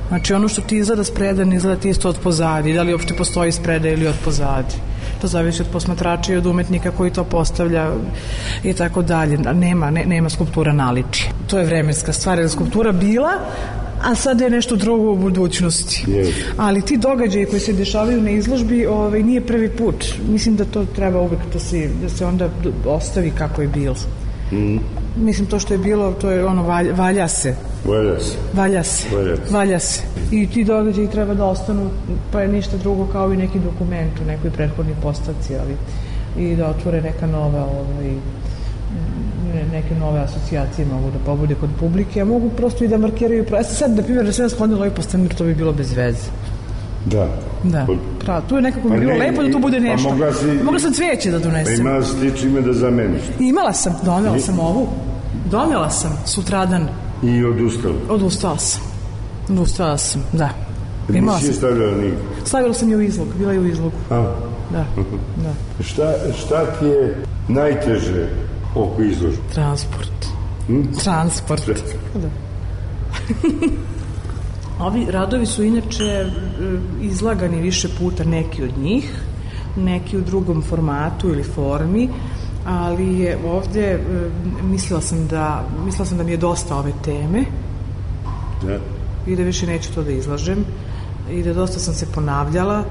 Znači 0.08 0.34
ono 0.34 0.48
što 0.48 0.62
ti 0.62 0.78
izgleda 0.78 1.04
spredan 1.04 1.54
izgleda 1.54 1.82
ti 1.82 1.90
isto 1.90 2.10
od 2.10 2.20
pozadi, 2.24 2.74
da 2.74 2.82
li 2.82 2.94
uopšte 2.94 3.13
postoji 3.13 3.52
spreda 3.52 3.90
ili 3.90 4.08
od 4.08 4.16
pozadi. 4.25 4.75
To 5.24 5.27
zavisi 5.27 5.62
od 5.62 5.68
posmatrača 5.72 6.34
i 6.34 6.38
od 6.38 6.46
umetnika 6.46 6.92
koji 6.92 7.12
to 7.12 7.24
postavlja 7.24 7.92
i 8.63 8.74
tako 8.74 9.01
dalje. 9.01 9.38
Nema, 9.38 9.92
ne, 9.92 10.06
nema 10.06 10.30
skulptura 10.30 10.74
naliči. 10.74 11.30
To 11.48 11.60
je 11.60 11.65
vremenska 11.65 12.13
stvar, 12.13 12.39
jer 12.39 12.50
skulptura 12.50 12.92
bila, 12.92 13.32
a 14.01 14.15
sad 14.15 14.42
je 14.42 14.50
nešto 14.50 14.75
drugo 14.75 15.12
u 15.12 15.18
budućnosti. 15.18 16.06
Yes. 16.08 16.32
Ali 16.58 16.82
ti 16.82 16.98
događaji 16.98 17.46
koji 17.46 17.60
se 17.60 17.74
dešavaju 17.74 18.22
na 18.22 18.30
izložbi 18.30 18.86
ovaj, 18.86 19.24
nije 19.24 19.48
prvi 19.48 19.70
put. 19.70 20.06
Mislim 20.30 20.56
da 20.56 20.65
to 20.65 20.86
treba 20.86 21.22
uvek 21.22 21.39
da 21.53 21.60
se, 21.60 21.89
da 22.01 22.10
se 22.10 22.25
onda 22.25 22.50
ostavi 22.86 23.32
kako 23.38 23.62
je 23.62 23.68
bilo. 23.68 23.96
Mm. 24.51 24.77
Mislim, 25.15 25.48
to 25.48 25.60
što 25.60 25.74
je 25.74 25.77
bilo, 25.77 26.13
to 26.13 26.32
je 26.32 26.46
ono, 26.46 26.63
valja, 26.63 26.94
valja 26.94 27.27
se. 27.27 27.56
Valja 27.86 28.20
se. 28.20 28.38
Valja 28.54 28.84
se. 28.84 29.16
Valja 29.16 29.36
se. 29.36 29.54
Valja 29.54 29.80
se. 29.80 30.02
I 30.32 30.48
ti 30.48 30.63
događaji 30.63 31.08
treba 31.08 31.34
da 31.34 31.46
ostanu, 31.46 31.90
pa 32.32 32.42
je 32.42 32.48
ništa 32.48 32.78
drugo 32.78 33.08
kao 33.12 33.34
i 33.34 33.38
neki 33.38 33.60
dokument 33.60 34.20
u 34.22 34.25
nekoj 34.25 34.52
prethodnoj 34.52 34.96
postavci, 35.02 35.56
ali 35.56 35.75
i 36.38 36.56
da 36.56 36.68
otvore 36.68 37.02
neka 37.02 37.28
nova 37.28 37.66
ovaj, 37.66 38.16
neke 39.72 39.96
nove 39.96 40.20
asocijacije 40.20 40.88
mogu 40.88 41.12
da 41.12 41.20
pobude 41.25 41.56
kod 41.56 41.70
publike, 41.80 42.22
a 42.22 42.25
mogu 42.25 42.50
prosto 42.50 42.84
i 42.84 42.88
da 42.88 42.98
markiraju. 42.98 43.46
Ja 43.52 43.63
sad, 43.63 43.96
na 43.96 44.04
primjer, 44.04 44.25
da 44.25 44.44
ja 44.44 44.50
sklonila 44.50 44.78
ovaj 44.78 44.90
postavnik, 44.90 45.34
to 45.34 45.44
bi 45.44 45.56
bilo 45.56 45.74
bez 45.74 45.94
veze. 45.94 46.28
Da. 47.06 47.28
Da, 47.63 47.88
pravo. 48.19 48.41
Tu 48.50 48.56
je 48.56 48.62
nekako 48.62 48.89
pa 48.89 48.96
bilo 48.96 49.13
ne, 49.13 49.19
lepo 49.19 49.43
da 49.43 49.52
tu 49.52 49.60
bude 49.60 49.80
nešto. 49.80 50.10
Pa 50.10 50.15
mogla, 50.15 50.34
si, 50.34 50.46
mogla 50.63 50.80
sam 50.80 50.93
cveće 50.93 51.32
da 51.32 51.39
donesem. 51.39 51.76
Pa 51.76 51.82
imala 51.82 52.04
si 52.04 52.19
ti 52.19 52.39
čime 52.39 52.62
da 52.62 52.74
zameniš. 52.74 53.22
Imala 53.39 53.74
sam, 53.74 53.93
donela 54.06 54.39
sam 54.39 54.60
ovu. 54.60 54.88
Donela 55.52 55.89
sam 55.89 56.17
sutradan. 56.26 56.88
I 57.24 57.46
odustala? 57.46 57.96
Odustala 58.10 58.58
sam. 58.58 58.82
Odustala 59.50 59.98
sam, 59.98 60.24
da. 60.34 60.50
Imala 61.14 61.40
sam. 61.40 61.54
stavljala 61.54 61.98
nigde? 61.98 62.18
Stavila 62.46 62.74
sam 62.74 62.90
je 62.90 62.98
u 62.98 63.02
izlog, 63.02 63.28
bila 63.38 63.54
je 63.54 63.60
u 63.60 63.68
izlogu. 63.68 63.96
A? 64.10 64.36
Da, 64.72 64.86
da. 65.44 65.84
Šta, 65.88 66.14
šta 66.38 66.66
ti 66.80 66.86
je 66.86 67.24
najteže 67.48 68.30
oko 68.76 69.02
izložbe? 69.02 69.42
Transport. 69.54 70.26
Hm? 70.68 70.82
Transport. 71.04 71.72
Da. 72.14 72.30
Ovi 74.86 75.06
radovi 75.10 75.46
su 75.46 75.64
inače 75.64 76.04
e, 76.04 76.30
izlagani 77.02 77.62
više 77.62 77.90
puta, 78.00 78.24
neki 78.24 78.64
od 78.64 78.78
njih, 78.78 79.14
neki 79.78 80.18
u 80.18 80.22
drugom 80.22 80.62
formatu 80.62 81.30
ili 81.30 81.44
formi, 81.44 82.10
ali 82.65 83.19
je 83.19 83.38
ovde 83.45 83.82
e, 83.82 83.99
mislila 84.63 85.02
sam 85.02 85.28
da 85.28 85.65
mislila 85.86 86.06
sam 86.06 86.17
da 86.17 86.23
mi 86.23 86.32
je 86.32 86.38
dosta 86.38 86.76
ove 86.76 86.91
teme. 87.06 87.45
Da. 88.65 88.78
I 89.28 89.36
da 89.36 89.43
više 89.43 89.67
neću 89.67 89.93
to 89.93 90.04
da 90.04 90.12
izlažem 90.12 90.65
i 91.32 91.43
da 91.43 91.54
dosta 91.54 91.80
sam 91.80 91.93
se 91.93 92.06
ponavljala 92.15 92.84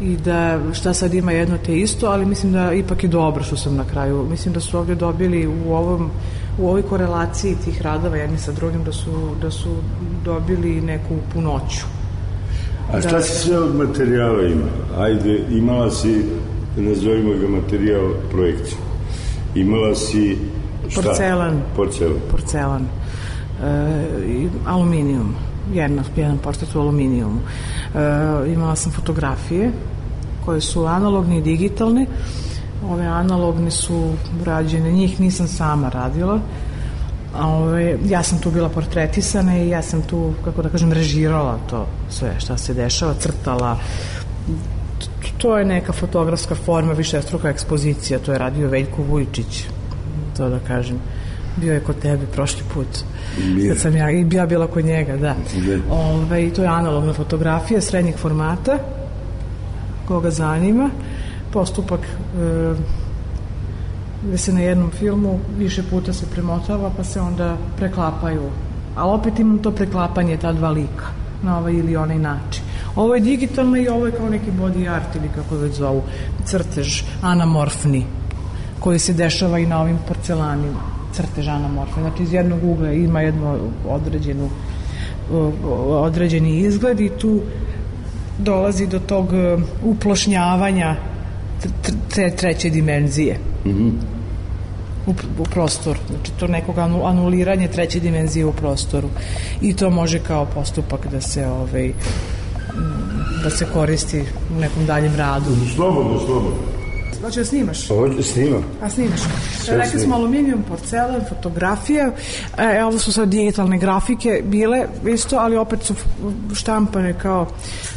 i 0.00 0.16
da 0.16 0.60
šta 0.72 0.94
sad 0.94 1.14
ima 1.14 1.32
jedno 1.32 1.58
te 1.66 1.78
isto, 1.78 2.06
ali 2.06 2.26
mislim 2.26 2.52
da 2.52 2.72
ipak 2.72 3.02
je 3.02 3.08
dobro 3.08 3.44
što 3.44 3.56
sam 3.56 3.76
na 3.76 3.84
kraju. 3.84 4.26
Mislim 4.30 4.54
da 4.54 4.60
su 4.60 4.78
ovde 4.78 4.94
dobili 4.94 5.46
u 5.46 5.74
ovom 5.74 6.10
u 6.58 6.68
ovoj 6.68 6.82
korelaciji 6.82 7.56
tih 7.64 7.82
radova 7.82 8.16
jedni 8.16 8.38
sa 8.38 8.52
drugim 8.52 8.84
da 8.84 8.92
su, 8.92 9.10
da 9.42 9.50
su 9.50 9.68
dobili 10.24 10.80
neku 10.80 11.16
punoću. 11.32 11.86
A 12.92 13.00
šta 13.00 13.10
da, 13.10 13.22
si 13.22 13.46
sve 13.46 13.58
od 13.58 13.76
materijala 13.76 14.42
ima? 14.42 14.66
Ajde, 14.98 15.40
imala 15.50 15.90
si, 15.90 16.24
nazovimo 16.76 17.30
ga 17.30 17.48
materijal 17.48 18.10
projekcije. 18.30 18.85
Imala 19.56 19.94
si 19.94 20.38
šta? 20.88 21.02
Porcelan. 21.02 21.62
Porcelan. 21.76 22.20
Porcelan. 22.30 22.86
E, 23.62 24.48
aluminijum. 24.66 25.34
Jedna, 25.72 26.02
jedan 26.16 26.38
portret 26.38 26.74
u 26.74 26.80
aluminijumu. 26.80 27.40
E, 27.94 28.52
imala 28.52 28.76
sam 28.76 28.92
fotografije 28.92 29.72
koje 30.44 30.60
su 30.60 30.86
analogni 30.86 31.38
i 31.38 31.42
digitalne. 31.42 32.06
Ove 32.90 33.06
analogne 33.06 33.70
su 33.70 34.12
rađene, 34.44 34.92
njih 34.92 35.20
nisam 35.20 35.48
sama 35.48 35.88
radila. 35.88 36.40
Ove, 37.40 37.98
ja 38.08 38.22
sam 38.22 38.38
tu 38.38 38.50
bila 38.50 38.68
portretisana 38.68 39.58
i 39.58 39.68
ja 39.68 39.82
sam 39.82 40.02
tu, 40.02 40.32
kako 40.44 40.62
da 40.62 40.68
kažem, 40.68 40.92
režirala 40.92 41.58
to 41.70 41.86
sve 42.10 42.34
šta 42.38 42.56
se 42.58 42.74
dešava, 42.74 43.14
crtala. 43.14 43.78
To 45.38 45.58
je 45.58 45.64
neka 45.64 45.92
fotografska 45.92 46.54
forma, 46.54 46.92
više 46.92 47.22
struka 47.22 47.48
ekspozicija, 47.48 48.18
to 48.18 48.32
je 48.32 48.38
radio 48.38 48.68
Veljko 48.68 49.02
Vujčić, 49.02 49.64
to 50.36 50.48
da 50.48 50.58
kažem. 50.58 50.98
Bio 51.56 51.72
je 51.72 51.80
kod 51.80 51.98
tebe 51.98 52.26
prošli 52.32 52.62
put. 52.74 52.86
Bio. 53.54 53.72
Kad 53.72 53.82
sam 53.82 53.96
ja, 53.96 54.10
i 54.10 54.26
ja 54.32 54.46
bila 54.46 54.66
kod 54.66 54.84
njega, 54.84 55.16
da. 55.16 55.34
Ove, 55.90 56.50
to 56.50 56.62
je 56.62 56.68
analogna 56.68 57.12
fotografija 57.12 57.80
srednjeg 57.80 58.16
formata, 58.16 58.78
koga 60.08 60.30
zanima 60.30 60.90
postupak 61.52 62.00
e, 62.00 62.74
gde 64.22 64.38
se 64.38 64.52
na 64.52 64.60
jednom 64.60 64.90
filmu 64.90 65.38
više 65.58 65.82
puta 65.90 66.12
se 66.12 66.26
premotava 66.34 66.90
pa 66.96 67.04
se 67.04 67.20
onda 67.20 67.56
preklapaju 67.76 68.50
ali 68.96 69.12
opet 69.12 69.38
imam 69.38 69.58
to 69.58 69.70
preklapanje 69.70 70.36
ta 70.36 70.52
dva 70.52 70.70
lika 70.70 71.06
na 71.42 71.58
ovaj 71.58 71.72
ili 71.72 71.96
onaj 71.96 72.18
način 72.18 72.62
ovo 72.96 73.14
je 73.14 73.20
digitalno 73.20 73.76
i 73.76 73.88
ovo 73.88 74.06
je 74.06 74.12
kao 74.12 74.28
neki 74.28 74.50
body 74.50 74.90
art 74.94 75.16
ili 75.16 75.28
kako 75.34 75.56
već 75.56 75.74
zovu 75.74 76.02
crtež 76.44 77.02
anamorfni 77.22 78.04
koji 78.80 78.98
se 78.98 79.12
dešava 79.12 79.58
i 79.58 79.66
na 79.66 79.80
ovim 79.80 79.98
porcelanima 80.08 80.80
crtež 81.12 81.48
anamorfni 81.48 82.02
znači 82.02 82.22
iz 82.22 82.32
jednog 82.32 82.64
ugla 82.64 82.92
ima 82.92 83.20
jednu 83.20 83.58
određenu 83.88 84.48
određeni 85.88 86.58
izgled 86.58 87.00
i 87.00 87.08
tu 87.08 87.40
dolazi 88.38 88.86
do 88.86 88.98
tog 88.98 89.34
e, 89.34 89.56
uplošnjavanja 89.84 90.96
tre, 92.08 92.30
treće 92.30 92.70
dimenzije. 92.70 93.38
Mm 93.64 93.70
-hmm. 93.70 93.90
u, 95.06 95.10
u 95.38 95.44
prostoru. 95.44 95.98
Znači 96.08 96.32
to 96.32 96.46
nekog 96.46 96.78
anuliranje 96.78 97.68
treće 97.68 98.00
dimenzije 98.00 98.46
u 98.46 98.52
prostoru. 98.52 99.08
I 99.60 99.76
to 99.76 99.90
može 99.90 100.18
kao 100.18 100.46
postupak 100.46 101.06
da 101.06 101.20
se 101.20 101.46
ovaj 101.46 101.92
da 103.42 103.50
se 103.50 103.66
koristi 103.72 104.24
u 104.56 104.60
nekom 104.60 104.86
daljem 104.86 105.16
radu. 105.16 105.50
Slobodno, 105.74 106.20
slobodno. 106.26 106.75
Hoće 107.22 107.40
da 107.40 107.44
snimaš? 107.46 107.90
Ovdje 107.90 108.22
snimam. 108.22 108.64
A 108.82 108.90
snimaš. 108.90 109.20
Sve 109.58 109.76
Rekli 109.76 110.00
smo 110.00 110.14
aluminijum, 110.14 110.62
porcelan, 110.68 111.20
fotografija. 111.28 112.12
E, 112.58 112.84
ovo 112.84 112.98
su 112.98 113.12
sad 113.12 113.28
digitalne 113.28 113.78
grafike 113.78 114.42
bile 114.44 114.86
isto, 115.08 115.36
ali 115.36 115.56
opet 115.56 115.82
su 115.82 115.94
štampane 116.54 117.18
kao 117.18 117.46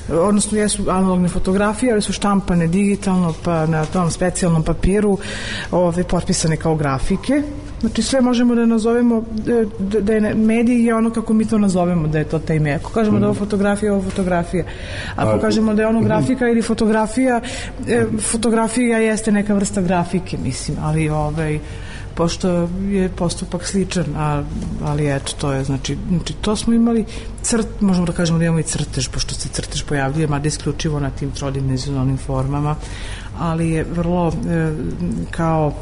odnosno 0.09 0.57
jesu 0.57 0.89
analogne 0.89 1.27
fotografije, 1.29 1.91
ali 1.91 2.01
su 2.01 2.13
štampane 2.13 2.67
digitalno 2.67 3.33
pa 3.43 3.65
na 3.65 3.85
tom 3.85 4.11
specijalnom 4.11 4.63
papiru 4.63 5.17
ove, 5.71 6.03
potpisane 6.03 6.57
kao 6.57 6.75
grafike. 6.75 7.43
Znači 7.79 8.01
sve 8.01 8.21
možemo 8.21 8.55
da 8.55 8.65
nazovemo 8.65 9.23
e, 9.47 9.65
da, 9.79 10.01
da 10.01 10.13
je 10.13 10.35
medij 10.35 10.85
je 10.85 10.95
ono 10.95 11.09
kako 11.09 11.33
mi 11.33 11.45
to 11.45 11.57
nazovemo 11.57 12.07
da 12.07 12.17
je 12.17 12.23
to 12.23 12.39
taj 12.39 12.59
medij. 12.59 12.75
Ako 12.75 12.91
kažemo 12.91 13.19
da 13.19 13.25
je 13.25 13.29
ovo 13.29 13.39
fotografija, 13.39 13.93
ovo 13.93 14.01
fotografija. 14.01 14.63
Ako 15.15 15.29
Ako- 15.29 15.39
kažemo 15.41 15.73
da 15.73 15.81
je 15.81 15.87
ono 15.87 16.01
grafika 16.01 16.49
ili 16.49 16.61
fotografija, 16.61 17.41
e, 17.87 18.05
fotografija 18.31 18.99
jeste 19.09 19.31
neka 19.31 19.53
vrsta 19.53 19.81
grafike, 19.81 20.37
mislim, 20.37 20.77
ali 20.81 21.09
ovaj 21.09 21.59
pošto 22.19 22.69
je 22.89 23.09
postupak 23.09 23.65
sličan, 23.65 24.05
a, 24.17 24.43
ali 24.83 25.15
eto, 25.15 25.33
to 25.39 25.53
je, 25.53 25.63
znači, 25.63 25.97
znači, 26.09 26.33
to 26.41 26.55
smo 26.55 26.73
imali 26.73 27.05
crt, 27.41 27.81
možemo 27.81 28.05
da 28.05 28.11
kažemo 28.11 28.39
da 28.39 28.45
imamo 28.45 28.59
i 28.59 28.63
crtež, 28.63 29.07
pošto 29.07 29.35
se 29.35 29.49
crtež 29.49 29.83
pojavljuje, 29.83 30.27
mada 30.27 30.47
isključivo 30.47 30.99
na 30.99 31.09
tim 31.09 31.31
trodimenzionalnim 31.31 32.17
formama, 32.17 32.75
ali 33.39 33.69
je 33.69 33.85
vrlo 33.95 34.27
e, 34.27 34.73
kao 35.31 35.73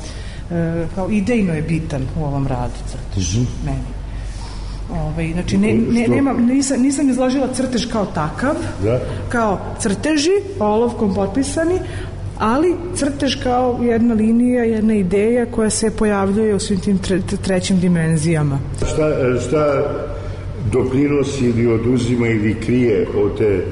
e, 0.52 0.86
kao 0.96 1.10
idejno 1.10 1.54
je 1.54 1.62
bitan 1.62 2.06
u 2.20 2.24
ovom 2.26 2.48
radu 2.48 2.74
crtež, 2.92 3.38
meni. 3.66 3.98
Ove, 4.92 5.32
znači, 5.34 5.58
ne, 5.58 5.74
ne, 5.74 6.08
nema, 6.08 6.34
nisam, 6.34 6.82
nisam 6.82 7.10
izložila 7.10 7.48
crtež 7.54 7.86
kao 7.86 8.06
takav, 8.06 8.56
Da. 8.84 9.00
kao 9.30 9.60
crteži, 9.80 10.32
olovkom 10.60 11.16
potpisani, 11.16 11.80
ali 12.40 12.76
crtež 12.96 13.36
kao 13.44 13.80
jedna 13.84 14.14
linija, 14.14 14.64
jedna 14.64 14.94
ideja 14.94 15.46
koja 15.46 15.70
se 15.70 15.92
pojavljuje 15.98 16.56
u 16.56 16.60
svim 16.60 16.80
tim 16.80 16.98
tre, 16.98 17.22
trećim 17.42 17.80
dimenzijama. 17.80 18.60
Šta, 18.78 19.12
šta 19.48 19.84
doprinosi 20.72 21.46
ili 21.46 21.68
oduzima 21.68 22.28
ili 22.28 22.56
krije 22.62 23.08
od 23.16 23.38
te 23.38 23.66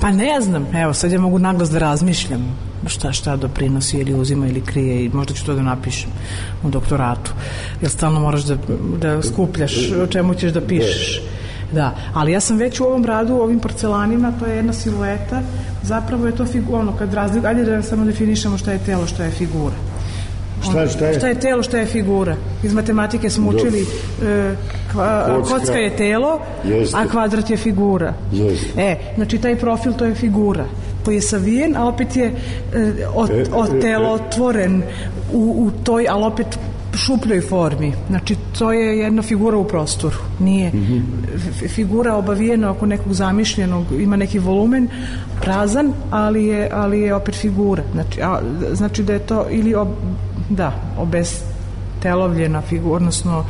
Pa 0.00 0.10
ne 0.10 0.40
znam, 0.40 0.66
evo 0.76 0.92
sad 0.92 1.12
ja 1.12 1.20
mogu 1.20 1.38
naglas 1.38 1.70
da 1.70 1.78
razmišljam 1.78 2.58
šta, 2.86 3.12
šta 3.12 3.36
doprinosi 3.36 3.98
ili 3.98 4.14
uzima 4.14 4.46
ili 4.46 4.60
krije 4.60 5.04
i 5.04 5.08
možda 5.08 5.34
ću 5.34 5.46
to 5.46 5.54
da 5.54 5.62
napišem 5.62 6.10
u 6.62 6.70
doktoratu. 6.70 7.32
Jer 7.80 7.90
stalno 7.90 8.20
moraš 8.20 8.42
da, 8.42 8.56
da 9.00 9.22
skupljaš 9.22 9.92
o 10.02 10.06
čemu 10.06 10.34
ćeš 10.34 10.52
da 10.52 10.60
pišeš. 10.60 11.22
Da, 11.72 11.94
ali 12.14 12.32
ja 12.32 12.40
sam 12.40 12.56
već 12.56 12.80
u 12.80 12.84
ovom 12.84 13.04
radu, 13.04 13.34
u 13.34 13.40
ovim 13.40 13.60
porcelanima, 13.60 14.32
to 14.40 14.46
je 14.46 14.56
jedna 14.56 14.72
silueta, 14.72 15.40
zapravo 15.82 16.26
je 16.26 16.36
to 16.36 16.44
figura, 16.46 16.78
ono, 16.78 16.96
kad 16.96 17.14
razlik, 17.14 17.44
ajde 17.44 17.64
da 17.64 17.82
samo 17.82 18.04
definišemo 18.04 18.58
šta 18.58 18.72
je 18.72 18.78
telo, 18.78 19.06
šta 19.06 19.24
je 19.24 19.30
figura. 19.30 19.74
Šta, 20.62 20.86
šta 20.88 21.06
je? 21.06 21.18
Šta 21.18 21.28
je 21.28 21.40
telo, 21.40 21.62
šta 21.62 21.78
je 21.78 21.86
figura? 21.86 22.36
Iz 22.62 22.74
matematike 22.74 23.30
smo 23.30 23.50
učili 23.50 23.86
e, 24.22 24.54
kva, 24.92 25.26
Kocka. 25.26 25.54
kocka 25.54 25.78
je 25.78 25.96
telo, 25.96 26.40
Jeste. 26.64 26.96
a 26.98 27.08
kvadrat 27.08 27.50
je 27.50 27.56
figura. 27.56 28.14
Jeste. 28.32 28.82
E, 28.82 28.96
znači 29.16 29.38
taj 29.38 29.56
profil 29.56 29.92
to 29.92 30.04
je 30.04 30.14
figura 30.14 30.64
koji 31.04 31.14
je 31.14 31.22
savijen, 31.22 31.76
a 31.76 31.86
opet 31.88 32.16
je 32.16 32.26
e, 32.26 32.32
od, 33.14 33.30
E, 33.30 33.34
e, 33.34 33.44
od 33.52 33.80
telo 33.80 34.08
e. 34.08 34.12
otvoren 34.12 34.82
u, 35.32 35.54
u 35.58 35.70
toj, 35.84 36.06
ali 36.08 36.24
opet 36.24 36.46
šupljoj 36.94 37.40
formi. 37.40 37.92
Znači, 38.08 38.36
to 38.58 38.72
je 38.72 38.98
jedna 38.98 39.22
figura 39.22 39.56
u 39.56 39.64
prostoru. 39.64 40.16
Nije 40.40 40.68
Mhm. 40.68 40.98
f- 41.34 41.70
figura 41.70 42.16
obavijena 42.16 42.70
oko 42.70 42.86
nekog 42.86 43.12
zamišljenog, 43.14 43.84
ima 43.92 44.16
neki 44.16 44.38
volumen, 44.38 44.88
prazan, 45.40 45.92
ali 46.10 46.44
je, 46.44 46.70
ali 46.72 47.00
je 47.00 47.14
opet 47.14 47.34
figura. 47.34 47.82
Znači, 47.92 48.22
a, 48.22 48.40
znači 48.72 49.02
da 49.02 49.12
je 49.12 49.18
to 49.18 49.46
ili 49.50 49.74
ob, 49.74 49.88
da, 50.50 50.72
obestelovljena 50.98 52.60
figura, 52.62 52.96
odnosno 52.96 53.44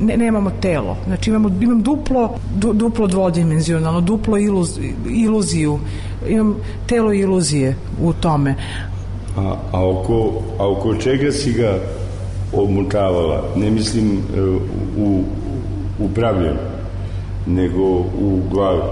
ne, 0.00 0.16
nemamo 0.16 0.50
telo. 0.50 0.96
Znači 1.06 1.30
imamo, 1.30 1.50
imam 1.60 1.82
duplo, 1.82 2.34
du, 2.56 2.72
duplo 2.72 3.06
dvodimenzionalno, 3.06 4.00
duplo 4.00 4.38
iluz, 4.38 4.78
iluziju. 5.10 5.78
Imam 6.28 6.56
telo 6.86 7.12
iluzije 7.12 7.76
u 8.02 8.12
tome. 8.12 8.54
A, 9.36 9.40
a, 9.72 9.88
oko, 9.88 10.32
a 10.58 10.70
oko 10.70 10.94
čega 10.94 11.32
si 11.32 11.52
ga 11.52 11.78
omutavala? 12.56 13.44
Ne 13.56 13.70
mislim 13.70 14.18
e, 14.36 14.40
u, 14.98 15.22
u 15.98 16.08
pravljenju, 16.14 16.58
nego 17.46 17.82
u 17.98 18.40
glavi. 18.50 18.82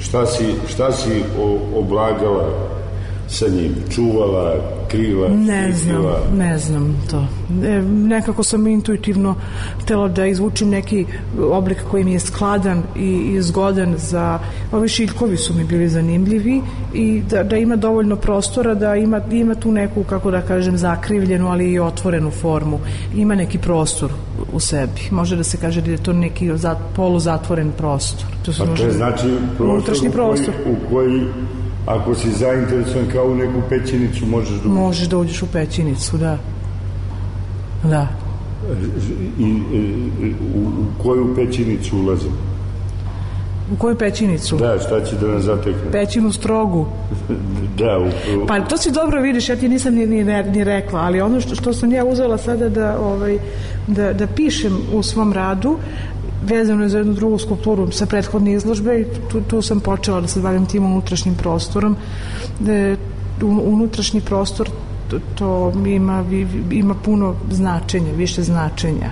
Šta 0.00 0.26
si, 0.26 0.44
šta 0.68 0.92
si 0.92 1.22
oblagala 1.76 2.48
sa 3.28 3.48
njim? 3.48 3.74
Čuvala, 3.94 4.54
krila, 4.90 5.28
Ne 5.28 5.72
znam, 5.72 5.96
štitila? 5.96 6.20
ne 6.36 6.58
znam 6.58 6.96
to. 7.10 7.26
E, 7.64 7.82
nekako 7.82 8.42
sam 8.42 8.66
intuitivno 8.66 9.34
htela 9.82 10.08
da 10.08 10.26
izvučim 10.26 10.68
neki 10.68 11.06
oblik 11.50 11.78
koji 11.90 12.04
mi 12.04 12.12
je 12.12 12.20
skladan 12.20 12.82
i, 12.96 13.10
i 13.10 13.42
zgodan 13.42 13.94
za... 13.98 14.38
Ovi 14.72 14.88
šiljkovi 14.88 15.36
su 15.36 15.54
mi 15.54 15.64
bili 15.64 15.88
zanimljivi 15.88 16.62
i 16.94 17.22
da, 17.30 17.42
da 17.42 17.56
ima 17.56 17.76
dovoljno 17.76 18.16
prostora, 18.16 18.74
da 18.74 18.96
ima, 18.96 19.20
ima 19.30 19.54
tu 19.54 19.72
neku, 19.72 20.04
kako 20.04 20.30
da 20.30 20.40
kažem, 20.40 20.76
zakrivljenu, 20.76 21.48
ali 21.48 21.72
i 21.72 21.80
otvorenu 21.80 22.30
formu. 22.30 22.78
Ima 23.14 23.34
neki 23.34 23.58
prostor 23.58 24.10
u 24.52 24.60
sebi. 24.60 25.00
Može 25.10 25.36
da 25.36 25.44
se 25.44 25.56
kaže 25.56 25.80
da 25.80 25.90
je 25.90 26.02
to 26.02 26.12
neki 26.12 26.50
za, 26.56 26.76
poluzatvoren 26.96 27.72
prostor. 27.78 28.26
To 28.44 28.52
su 28.52 28.64
Pa 28.66 28.76
to 28.76 28.82
je 28.82 28.92
znači 28.92 29.26
prostor, 29.56 29.66
unutrašnji 29.66 30.08
u 30.08 30.12
koji, 30.12 30.26
prostor. 30.26 30.54
u 30.66 30.90
koji 30.90 31.22
ako 31.86 32.14
si 32.14 32.30
zainteresovan 32.30 33.06
kao 33.12 33.24
u 33.24 33.34
neku 33.34 33.62
pećinicu 33.68 34.26
možeš 34.26 34.58
da 34.58 34.68
Možeš 34.68 35.08
da 35.08 35.18
uđeš 35.18 35.42
u 35.42 35.46
pećinicu, 35.46 36.16
da. 36.16 36.38
Da. 37.84 38.08
i, 39.38 39.42
i, 39.42 40.34
u, 40.54 40.60
u 40.60 41.02
koju 41.02 41.34
pećinicu 41.36 41.98
ulazim. 41.98 42.32
U 43.72 43.76
koju 43.76 43.96
pećinicu? 43.96 44.56
Da, 44.56 44.78
šta 44.78 45.04
će 45.04 45.16
da 45.16 45.26
nas 45.26 45.42
zatekne? 45.42 45.90
Pećinu 45.92 46.32
strogu. 46.32 46.86
Da, 47.78 47.98
u, 47.98 48.06
u, 48.42 48.46
Pa 48.46 48.60
to 48.60 48.76
si 48.76 48.90
dobro 48.90 49.20
vidiš, 49.20 49.48
ja 49.48 49.56
ti 49.56 49.68
nisam 49.68 49.94
ni, 49.94 50.06
ni, 50.06 50.24
ni 50.24 50.64
rekla, 50.64 51.00
ali 51.00 51.20
ono 51.20 51.40
što, 51.40 51.54
što 51.54 51.72
sam 51.72 51.92
ja 51.92 52.04
uzela 52.04 52.38
sada 52.38 52.68
da, 52.68 52.98
ovaj, 52.98 53.38
da, 53.86 54.12
da 54.12 54.26
pišem 54.26 54.78
u 54.92 55.02
svom 55.02 55.32
radu, 55.32 55.78
vezano 56.42 56.88
za 56.88 56.98
jednu 56.98 57.14
drugu 57.14 57.38
skulpturu 57.38 57.90
sa 57.92 58.06
prethodne 58.06 58.52
izložbe 58.52 59.00
i 59.00 59.06
tu, 59.30 59.40
tu 59.40 59.62
sam 59.62 59.80
počela 59.80 60.20
da 60.20 60.28
se 60.28 60.40
bavim 60.40 60.66
tim 60.66 60.84
unutrašnjim 60.84 61.34
prostorom. 61.34 61.96
Da 62.60 62.96
unutrašnji 63.42 64.20
prostor 64.20 64.70
to, 65.10 65.18
to 65.34 65.72
ima, 65.86 66.24
ima 66.70 66.94
puno 66.94 67.34
značenja, 67.50 68.12
više 68.12 68.42
značenja. 68.42 69.10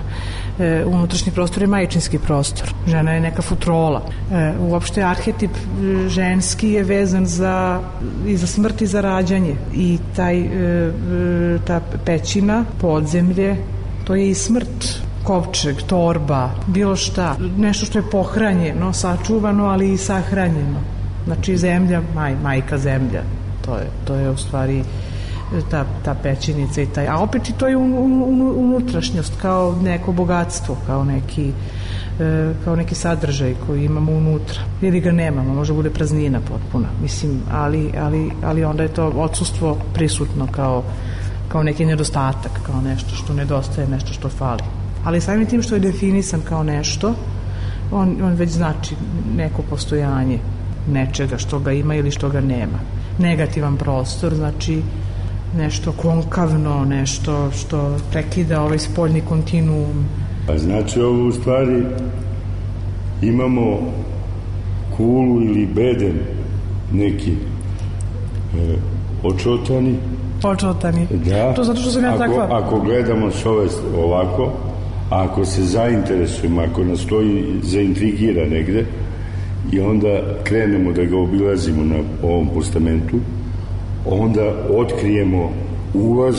E, 0.59 0.83
unutrašnji 0.85 1.31
prostor 1.31 1.63
je 1.63 1.67
majčinski 1.67 2.19
prostor. 2.19 2.73
Žena 2.87 3.11
je 3.11 3.19
neka 3.19 3.41
futrola. 3.41 4.01
E, 4.31 4.53
uopšte 4.59 5.03
arhetip 5.03 5.51
e, 5.51 6.09
ženski 6.09 6.69
je 6.69 6.83
vezan 6.83 7.25
za, 7.25 7.81
i 8.27 8.37
za 8.37 8.47
smrt 8.47 8.81
i 8.81 8.87
za 8.87 9.01
rađanje. 9.01 9.55
I 9.73 9.97
taj, 10.15 10.39
e, 10.39 10.45
e, 10.45 11.59
ta 11.67 11.81
pećina, 12.05 12.65
podzemlje, 12.81 13.55
to 14.03 14.15
je 14.15 14.29
i 14.29 14.33
smrt 14.33 15.08
kovčeg, 15.23 15.75
torba, 15.87 16.49
bilo 16.67 16.95
šta, 16.95 17.35
nešto 17.57 17.85
što 17.85 17.99
je 17.99 18.09
pohranjeno, 18.11 18.93
sačuvano, 18.93 19.65
ali 19.65 19.93
i 19.93 19.97
sahranjeno. 19.97 20.79
Znači 21.25 21.57
zemlja, 21.57 22.01
maj, 22.15 22.35
majka 22.43 22.77
zemlja. 22.77 23.23
To 23.65 23.75
je, 23.75 23.87
to 24.05 24.15
je 24.15 24.29
u 24.29 24.37
stvari 24.37 24.83
ta, 25.71 25.85
ta 26.05 26.15
pećinica 26.23 26.81
i 26.81 26.85
taj, 26.85 27.07
a 27.07 27.17
opet 27.17 27.49
i 27.49 27.53
to 27.53 27.67
je 27.67 27.77
un, 27.77 27.93
un, 27.93 28.41
unutrašnjost 28.41 29.33
kao 29.41 29.75
neko 29.81 30.11
bogatstvo, 30.11 30.77
kao 30.87 31.03
neki 31.03 31.51
e, 32.19 32.53
kao 32.63 32.75
neki 32.75 32.95
sadržaj 32.95 33.55
koji 33.67 33.85
imamo 33.85 34.11
unutra 34.11 34.61
ili 34.81 34.99
ga 34.99 35.11
nemamo, 35.11 35.53
može 35.53 35.73
bude 35.73 35.89
praznina 35.89 36.39
potpuna 36.39 36.87
mislim, 37.01 37.41
ali, 37.51 37.91
ali, 37.97 38.31
ali 38.43 38.63
onda 38.63 38.83
je 38.83 38.93
to 38.93 39.07
odsustvo 39.07 39.77
prisutno 39.93 40.47
kao, 40.51 40.83
kao 41.47 41.63
neki 41.63 41.85
nedostatak 41.85 42.51
kao 42.65 42.81
nešto 42.81 43.15
što 43.15 43.33
nedostaje, 43.33 43.87
nešto 43.87 44.13
što 44.13 44.29
fali 44.29 44.78
ali 45.03 45.21
samim 45.21 45.45
tim 45.45 45.61
što 45.61 45.75
je 45.75 45.79
definisan 45.79 46.41
kao 46.49 46.63
nešto 46.63 47.13
on, 47.91 48.17
on 48.23 48.33
već 48.33 48.49
znači 48.49 48.95
neko 49.35 49.61
postojanje 49.69 50.39
nečega 50.91 51.37
što 51.37 51.59
ga 51.59 51.71
ima 51.71 51.95
ili 51.95 52.11
što 52.11 52.29
ga 52.29 52.41
nema 52.41 52.79
negativan 53.19 53.77
prostor 53.77 54.35
znači 54.35 54.81
nešto 55.57 55.91
konkavno, 55.91 56.85
nešto 56.85 57.51
što 57.51 57.97
prekida 58.11 58.61
ovaj 58.61 58.79
spoljni 58.79 59.21
kontinuum. 59.21 60.05
a 60.49 60.57
znači 60.57 61.01
ovo 61.01 61.27
u 61.27 61.31
stvari 61.31 61.83
imamo 63.21 63.79
kulu 64.97 65.41
ili 65.41 65.65
beden 65.65 66.19
neki 66.93 67.31
e, 67.31 68.77
očotani 69.23 69.95
Počotani. 70.41 71.07
da, 71.25 71.53
To 71.53 71.63
zato 71.63 71.79
što 71.79 71.91
sam 71.91 72.03
ja 72.03 72.09
ako, 72.09 72.17
takva. 72.19 72.47
ako 72.51 72.79
gledamo 72.79 73.31
s 73.31 73.45
ove 73.45 73.67
ovako 73.97 74.51
a 75.09 75.23
ako 75.23 75.45
se 75.45 75.63
zainteresujemo 75.63 76.61
ako 76.61 76.83
nas 76.83 77.05
to 77.05 77.21
zaintrigira 77.63 78.45
negde 78.45 78.85
i 79.71 79.79
onda 79.79 80.21
krenemo 80.43 80.91
da 80.91 81.03
ga 81.05 81.17
obilazimo 81.17 81.83
na 81.83 81.95
ovom 82.23 82.49
postamentu 82.53 83.17
onda 84.05 84.53
otkrijemo 84.69 85.51
ulaz 85.93 86.37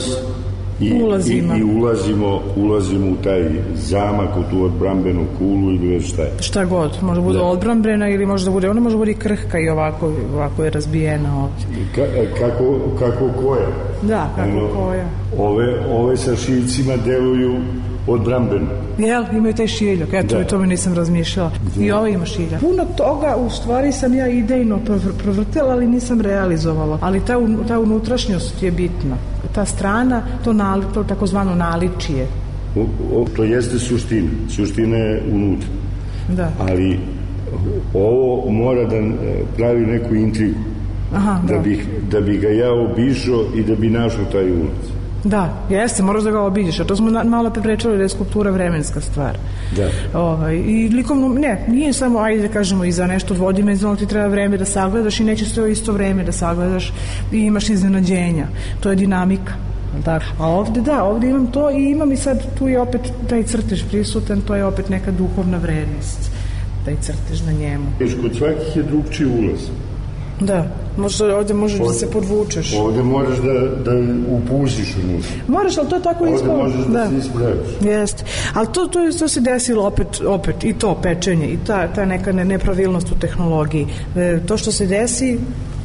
i, 0.79 0.85
i, 0.85 1.59
i 1.59 1.63
ulazimo, 1.63 2.41
ulazimo 2.55 3.07
u 3.11 3.15
taj 3.23 3.49
zamak, 3.75 4.37
u 4.37 4.43
tu 4.51 4.63
odbrambenu 4.63 5.25
kulu 5.37 5.71
ili 5.71 5.87
već 5.87 6.13
šta 6.13 6.21
je. 6.21 6.31
Šta 6.39 6.65
god, 6.65 6.97
može 7.01 7.21
bude 7.21 7.37
Da. 7.37 7.43
odbrambena 7.43 8.09
ili 8.09 8.25
može 8.25 8.45
da 8.45 8.51
bude, 8.51 8.69
ona 8.69 8.81
može 8.81 8.97
bude 8.97 9.11
i 9.11 9.15
krhka 9.15 9.59
i 9.59 9.69
ovako, 9.69 10.11
ovako 10.33 10.63
je 10.63 10.69
razbijena 10.69 11.43
ovdje. 11.43 11.65
Ka, 11.95 12.01
kako, 12.39 12.79
kako 12.99 13.29
koja? 13.41 13.67
Da, 14.01 14.29
kako 14.35 14.57
Ono, 14.57 14.67
koja. 14.75 15.05
Ove, 15.37 15.85
ove 15.89 16.17
sa 16.17 16.35
šiljcima 16.35 16.93
deluju 17.05 17.55
odbrambeno. 18.07 18.67
Jel, 18.97 19.23
imaju 19.33 19.53
taj 19.53 19.67
šiljak, 19.67 20.09
eto, 20.13 20.35
Da. 20.35 20.41
o 20.41 20.43
tome 20.43 20.67
nisam 20.67 20.93
razmišljala. 20.93 21.51
I 21.79 21.91
ovo 21.91 22.07
ima 22.07 22.25
šiljak. 22.25 22.61
Puno 22.61 22.85
toga, 22.97 23.35
u 23.37 23.49
stvari 23.49 23.91
sam 23.91 24.13
ja 24.13 24.27
idejno 24.27 24.79
provr- 24.79 25.13
provrtela, 25.23 25.69
ali 25.69 25.87
nisam 25.87 26.21
realizovala. 26.21 26.97
Ali 27.01 27.19
ta, 27.19 27.33
ta 27.67 27.79
unutrašnjost 27.79 28.63
je 28.63 28.71
bitna. 28.71 29.15
Ta 29.51 29.65
strana, 29.65 30.21
to, 30.43 30.53
nali, 30.53 30.83
to 30.93 31.03
takozvano 31.03 31.55
naličije. 31.55 32.27
O, 32.75 32.81
o, 33.13 33.25
to 33.35 33.43
jeste 33.43 33.79
suština. 33.79 34.29
Suština 34.49 34.97
je 34.97 35.23
unutra. 35.31 35.67
Da. 36.29 36.51
Ali 36.59 36.99
ovo 37.93 38.51
mora 38.51 38.85
da 38.85 38.95
e, 38.95 39.11
pravi 39.57 39.85
neku 39.85 40.15
intrigu. 40.15 40.59
Aha, 41.15 41.41
Da, 41.47 41.53
da. 41.53 41.59
bih, 41.59 41.79
da 42.11 42.21
bi 42.21 42.37
ga 42.37 42.47
ja 42.47 42.71
obišao 42.73 43.43
i 43.55 43.63
da 43.63 43.75
bi 43.75 43.89
našao 43.89 44.25
taj 44.31 44.51
ulaz. 44.51 44.87
Da, 45.23 45.53
jeste, 45.69 46.03
moraš 46.03 46.23
da 46.23 46.31
ga 46.31 46.41
obiđeš, 46.41 46.79
a 46.79 46.83
to 46.83 46.95
smo 46.95 47.09
na, 47.09 47.23
malo 47.23 47.49
pre 47.49 47.63
pričali 47.63 47.97
da 47.97 48.03
je 48.03 48.09
skulptura 48.09 48.51
vremenska 48.51 49.01
stvar. 49.01 49.37
Da. 49.75 50.19
Ovaj, 50.19 50.55
I 50.55 50.89
likovno, 50.89 51.29
ne, 51.29 51.65
nije 51.67 51.93
samo, 51.93 52.19
ajde 52.19 52.47
da 52.47 52.53
kažemo, 52.53 52.83
i 52.85 52.91
za 52.91 53.07
nešto 53.07 53.33
dvodimenzionalno 53.33 53.99
ti 53.99 54.05
treba 54.05 54.27
vreme 54.27 54.57
da 54.57 54.65
sagledaš 54.65 55.19
i 55.19 55.23
neće 55.23 55.45
sve 55.45 55.71
isto 55.71 55.91
vreme 55.91 56.23
da 56.23 56.31
sagledaš 56.31 56.93
i 57.31 57.37
imaš 57.37 57.69
iznenađenja. 57.69 58.47
To 58.79 58.89
je 58.89 58.95
dinamika. 58.95 59.53
Da. 60.05 60.19
A 60.39 60.47
ovde 60.47 60.81
da, 60.81 61.03
ovde 61.03 61.29
imam 61.29 61.47
to 61.47 61.71
i 61.71 61.91
imam 61.91 62.11
i 62.11 62.17
sad 62.17 62.57
tu 62.57 62.67
je 62.67 62.81
opet 62.81 63.01
taj 63.29 63.43
crtež 63.43 63.83
prisutan, 63.91 64.41
to 64.41 64.55
je 64.55 64.65
opet 64.65 64.89
neka 64.89 65.11
duhovna 65.11 65.57
vrednost 65.57 66.31
taj 66.85 66.95
crtež 67.01 67.41
na 67.45 67.51
njemu. 67.51 67.85
Kod 68.21 68.35
svakih 68.35 68.75
je 68.75 68.83
drugčiji 68.83 69.27
ulaz. 69.27 69.59
Da, 70.39 70.67
možda 70.97 71.37
ovde 71.37 71.53
možeš 71.53 71.79
da 71.79 71.93
se 71.93 72.11
podvučeš. 72.11 72.73
Ovde 72.73 73.03
moraš 73.03 73.37
da, 73.37 73.53
da 73.91 73.91
upuziš 74.29 74.95
unutra. 75.03 75.29
Moraš, 75.47 75.77
ali 75.77 75.89
to 75.89 75.95
je 75.95 76.01
tako 76.03 76.23
Ovde 76.23 76.35
ispalo. 76.35 76.57
možeš 76.63 76.85
da, 76.85 77.09
se 77.09 77.17
ispraviš. 77.17 77.67
Jeste. 77.81 78.23
Ali 78.53 78.67
to, 78.73 78.87
to, 78.87 78.99
je, 78.99 79.17
to 79.17 79.27
se 79.27 79.41
desilo 79.41 79.87
opet, 79.87 80.21
opet 80.27 80.63
i 80.63 80.73
to 80.73 80.99
pečenje 81.03 81.47
i 81.47 81.57
ta, 81.67 81.87
ta 81.87 82.05
neka 82.05 82.31
ne, 82.31 82.45
nepravilnost 82.45 83.11
u 83.11 83.19
tehnologiji. 83.19 83.87
E, 84.15 84.39
to 84.45 84.57
što 84.57 84.71
se 84.71 84.85
desi 84.85 85.39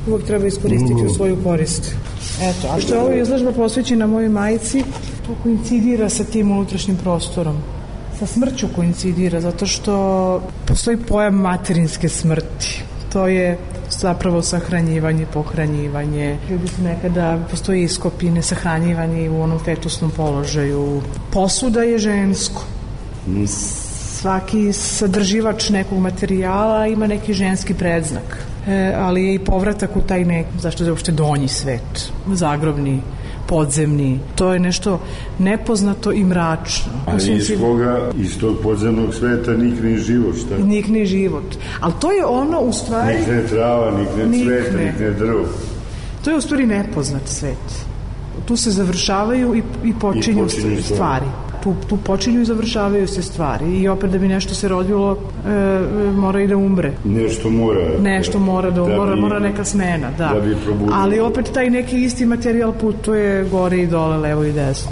uvek 0.08 0.24
treba 0.24 0.46
iskoristiti 0.46 1.06
u 1.06 1.14
svoju 1.14 1.36
korist. 1.44 1.94
Eto, 2.42 2.68
a 2.76 2.80
što 2.80 2.94
je 2.94 3.00
ovo 3.00 3.12
izložba 3.12 3.52
posvećena 3.52 4.06
mojoj 4.06 4.28
majici, 4.28 4.84
to 5.26 5.34
koincidira 5.42 6.08
sa 6.08 6.24
tim 6.24 6.50
unutrašnjim 6.50 6.96
prostorom 6.96 7.56
sa 8.18 8.26
smrću 8.26 8.66
koincidira, 8.76 9.40
zato 9.40 9.66
što 9.66 10.42
postoji 10.66 10.96
pojam 10.96 11.34
materinske 11.34 12.08
smrti. 12.08 12.82
To 13.12 13.26
je 13.26 13.58
zapravo 13.90 14.42
sahranjivanje, 14.42 15.26
pohranjivanje. 15.26 16.38
Ljudi 16.50 16.68
su 16.68 16.82
nekada, 16.82 17.38
postoji 17.50 17.82
iskopine, 17.82 18.42
sahranjivanje 18.42 19.30
u 19.30 19.42
onom 19.42 19.58
fetusnom 19.58 20.10
položaju. 20.10 21.02
Posuda 21.32 21.82
je 21.82 21.98
žensko. 21.98 22.64
Svaki 23.46 24.72
sadrživač 24.72 25.70
nekog 25.70 25.98
materijala 25.98 26.86
ima 26.86 27.06
neki 27.06 27.34
ženski 27.34 27.74
predznak. 27.74 28.46
E, 28.66 28.94
ali 28.98 29.24
je 29.24 29.34
i 29.34 29.38
povratak 29.38 29.96
u 29.96 30.00
taj 30.00 30.24
nek, 30.24 30.46
zašto 30.58 30.84
je 30.84 30.90
uopšte 30.90 31.12
donji 31.12 31.48
svet, 31.48 32.12
zagrobni, 32.32 33.00
podzemni. 33.46 34.20
To 34.34 34.52
je 34.52 34.58
nešto 34.58 35.00
nepoznato 35.38 36.12
i 36.12 36.24
mračno. 36.24 36.92
Ali 37.06 37.32
iz 37.32 37.50
koga, 37.60 38.10
iz 38.18 38.38
tog 38.38 38.56
podzemnog 38.62 39.14
sveta 39.14 39.52
nikne 39.52 39.96
život, 39.98 40.34
šta? 40.36 40.58
nikne 40.58 41.04
život. 41.04 41.44
Ali 41.80 41.92
to 42.00 42.12
je 42.12 42.24
ono 42.26 42.60
u 42.60 42.72
stvari, 42.72 43.18
Nikne 43.18 43.42
trava, 43.42 43.90
nikne 43.90 44.26
Nikne. 44.26 44.44
cveta, 44.62 44.78
nikne 44.78 45.10
drvo. 45.10 45.44
to 46.24 46.30
je 46.30 46.36
u 46.36 46.40
stvari 46.40 46.66
nepoznat 46.66 47.22
svet. 47.26 47.86
Tu 48.44 48.56
se 48.56 48.70
završavaju 48.70 49.54
i, 49.54 49.58
i 49.84 49.94
počinju, 49.94 50.38
I 50.38 50.42
počinju 50.42 50.48
stvari. 50.48 50.82
stvari. 50.82 51.26
Tu, 51.66 51.74
tu 51.88 51.96
počinju 51.96 52.40
i 52.40 52.44
završavaju 52.44 53.08
se 53.08 53.22
stvari. 53.22 53.78
I 53.78 53.88
opet 53.88 54.10
da 54.10 54.18
bi 54.18 54.28
nešto 54.28 54.54
se 54.54 54.68
rodilo, 54.68 55.18
e, 55.46 55.50
e, 55.50 56.10
mora 56.12 56.42
i 56.42 56.46
da 56.46 56.56
umre. 56.56 56.92
Nešto 57.04 57.50
mora. 57.50 57.80
Nešto 58.00 58.38
mora 58.38 58.70
da, 58.70 58.80
mora, 58.80 59.14
bi- 59.14 59.20
mora 59.20 59.38
neka 59.38 59.64
smena, 59.64 60.10
da. 60.18 60.30
da 60.34 60.40
bi 60.40 60.56
probudilo. 60.64 60.96
Ali 60.96 61.20
opet 61.20 61.50
taj 61.54 61.70
neki 61.70 62.02
isti 62.04 62.26
materijal 62.26 62.72
putuje 62.72 63.44
gore 63.44 63.78
i 63.78 63.86
dole, 63.86 64.16
levo 64.16 64.44
i 64.44 64.52
desno. 64.52 64.90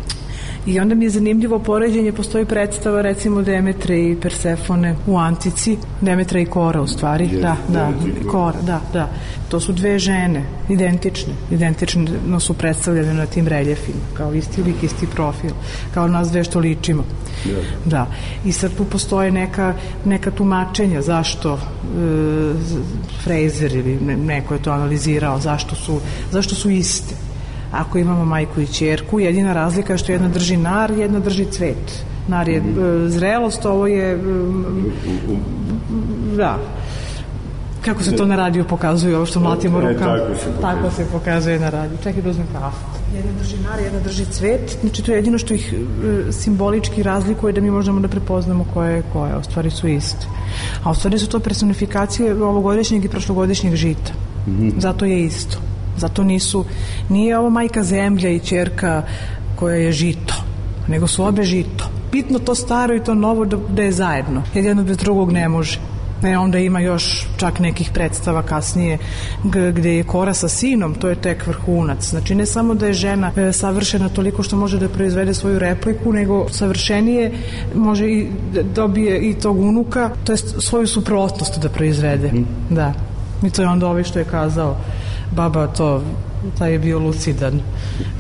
I 0.67 0.81
onda 0.81 0.95
mi 0.95 1.05
je 1.05 1.11
zanimljivo 1.11 1.59
poređenje, 1.59 2.13
postoji 2.13 2.45
predstava 2.45 3.03
recimo 3.03 3.43
Demetre 3.43 3.99
i 3.99 4.17
Persefone 4.21 4.97
u 5.07 5.19
Antici, 5.19 5.77
Demetra 6.01 6.41
i 6.41 6.47
Kora 6.47 6.81
u 6.81 6.87
stvari, 6.87 7.25
Jeste, 7.25 7.41
da, 7.41 7.57
da, 7.69 7.93
Kora. 8.31 8.61
Da, 8.63 8.81
da. 8.93 9.09
To 9.49 9.61
su 9.61 9.73
dve 9.73 9.99
žene, 9.99 10.45
identične, 10.69 11.33
identično 11.51 12.41
su 12.41 12.55
predstavljene 12.55 13.15
na 13.15 13.27
tim 13.27 13.49
reljefima, 13.49 13.99
kao 14.15 14.35
isti 14.35 14.63
lik, 14.63 14.83
isti 14.83 15.07
profil, 15.07 15.51
kao 15.95 16.09
nas 16.09 16.29
dve 16.31 16.45
što 16.45 16.59
ličimo. 16.59 17.05
Da. 17.85 18.07
I 18.45 18.53
sad 18.53 18.77
tu 18.77 18.85
postoje 18.85 19.31
neka, 19.31 19.75
neka 20.05 20.31
tumačenja 20.31 21.03
zašto 21.03 21.55
e, 21.55 21.59
Fraser 23.25 23.77
ili 23.77 23.99
ne- 24.01 24.17
neko 24.17 24.55
je 24.55 24.63
to 24.63 24.71
analizirao, 24.71 25.41
zašto 25.41 25.75
su, 25.77 26.01
zašto 26.31 26.55
su 26.55 26.71
iste. 26.71 27.15
Ako 27.73 27.99
imamo 27.99 28.25
majku 28.25 28.61
i 28.61 28.67
ćerku, 28.67 29.21
jedina 29.21 29.53
razlika 29.53 29.93
je 29.93 29.99
što 29.99 30.13
jedna 30.13 30.29
drži 30.29 30.57
nar, 30.57 30.91
jedna 30.91 31.19
drži 31.19 31.45
cvet. 31.45 32.05
Nar 32.29 32.49
je 32.49 32.57
e, 32.57 32.63
zrelost, 33.09 33.67
ovo 33.67 33.87
je 33.87 34.13
e, 34.13 34.19
da 36.37 36.59
kako 37.85 38.03
se 38.03 38.17
to 38.17 38.27
na 38.27 38.37
radiju 38.37 38.65
pokazuje, 38.65 39.17
ovo 39.17 39.27
što 39.27 39.41
mlatimo 39.41 39.79
E, 39.79 39.93
rukama. 39.93 40.17
tako 40.17 40.35
se 40.35 40.47
pokazuje. 40.47 40.61
Tako 40.61 40.91
se 40.91 41.07
pokazuje 41.13 41.59
na 41.59 41.71
radiju. 41.71 41.99
Čekaj 42.03 42.23
da 42.23 42.31
uzmem 42.31 42.47
kafu. 42.53 42.87
Jedna 43.17 43.33
drži 43.39 43.57
nar, 43.57 43.81
jedna 43.81 44.01
drži 44.01 44.25
cvet. 44.25 44.77
Znači 44.81 45.03
to 45.03 45.13
je 45.13 45.17
jedino 45.17 45.39
što 45.39 45.55
ih 45.55 45.75
e, 46.29 46.33
simbolički 46.33 47.03
razlikuje 47.03 47.53
da 47.53 47.61
mi 47.61 47.71
možemo 47.71 48.01
da 48.01 48.09
prepoznamo 48.09 48.67
koje 48.75 48.95
je 48.97 49.03
koje. 49.13 49.37
U 49.37 49.43
stvari 49.43 49.71
su 49.71 49.89
iste. 49.89 50.27
A 50.85 50.91
u 50.91 50.95
stvari 50.95 51.19
su 51.19 51.29
to 51.29 51.41
personifikacije 51.41 52.43
ovogodišnjeg 52.45 53.05
i 53.05 53.09
prošlogodišnjeg 53.09 53.75
žita. 53.75 54.13
Zato 54.79 55.05
je 55.05 55.25
isto. 55.25 55.59
Zato 55.97 56.25
nisu, 56.25 56.65
nije 57.09 57.39
ovo 57.39 57.51
majka 57.51 57.83
zemlja 57.83 58.31
i 58.31 58.41
ćerka 58.41 59.03
koja 59.57 59.77
je 59.77 59.93
žito, 59.93 60.35
nego 60.89 61.07
su 61.07 61.25
obe 61.25 61.43
žito. 61.43 61.91
Bitno 62.13 62.39
to 62.39 62.55
staro 62.55 62.95
i 62.95 63.05
to 63.05 63.15
novo 63.15 63.45
da, 63.45 63.57
da 63.57 63.83
je 63.83 63.93
zajedno, 63.93 64.43
jer 64.55 64.65
jedno 64.65 64.85
bez 64.85 64.97
drugog 64.97 65.33
ne 65.33 65.49
može. 65.49 65.79
Ne, 66.23 66.39
onda 66.39 66.59
ima 66.59 66.81
još 66.81 67.27
čak 67.37 67.59
nekih 67.59 67.91
predstava 67.95 68.43
kasnije 68.43 68.99
gde 69.45 69.97
je 69.97 70.05
Kora 70.05 70.35
sa 70.35 70.49
sinom, 70.49 70.95
to 70.95 71.09
je 71.09 71.21
tek 71.21 71.47
vrhunac. 71.47 72.11
Znači 72.11 72.35
ne 72.35 72.47
samo 72.47 72.75
da 72.75 72.87
je 72.87 72.93
žena 72.93 73.33
e, 73.37 73.53
savršena 73.53 74.09
toliko 74.09 74.43
što 74.43 74.57
može 74.57 74.79
da 74.79 74.89
proizvede 74.89 75.35
svoju 75.35 75.59
repliku, 75.59 76.13
nego 76.13 76.49
savršenije 76.49 77.33
može 77.75 78.07
i 78.07 78.27
da 78.55 78.63
dobije 78.63 79.31
i 79.31 79.35
tog 79.35 79.61
unuka, 79.61 80.11
to 80.25 80.33
je 80.33 80.39
svoju 80.39 80.87
suprotnost 80.87 81.59
da 81.63 81.69
proizvede. 81.69 82.33
Da. 82.71 82.93
I 83.43 83.51
to 83.51 83.63
je 83.63 83.69
onda 83.69 83.87
ovaj 83.87 84.05
što 84.05 84.19
je 84.19 84.25
kazao 84.25 84.77
baba 85.37 85.67
to 85.67 86.03
taj 86.59 86.73
je 86.73 86.79
bio 86.79 86.99
lucidan. 86.99 87.61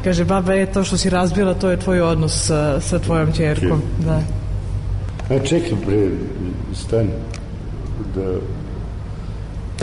Kaže, 0.05 0.25
baba, 0.25 0.53
je 0.53 0.73
to 0.73 0.85
što 0.85 0.97
si 0.97 1.11
razbila, 1.11 1.55
to 1.55 1.71
je 1.71 1.77
tvoj 1.77 2.01
odnos 2.01 2.47
sa, 2.47 2.81
sa 2.81 2.99
tvojom 2.99 3.33
čerkom. 3.33 3.83
Da. 4.05 4.21
A 5.31 5.39
čekaj, 5.39 5.73
bre, 5.87 6.09
stani. 6.75 7.11
Da... 8.15 8.35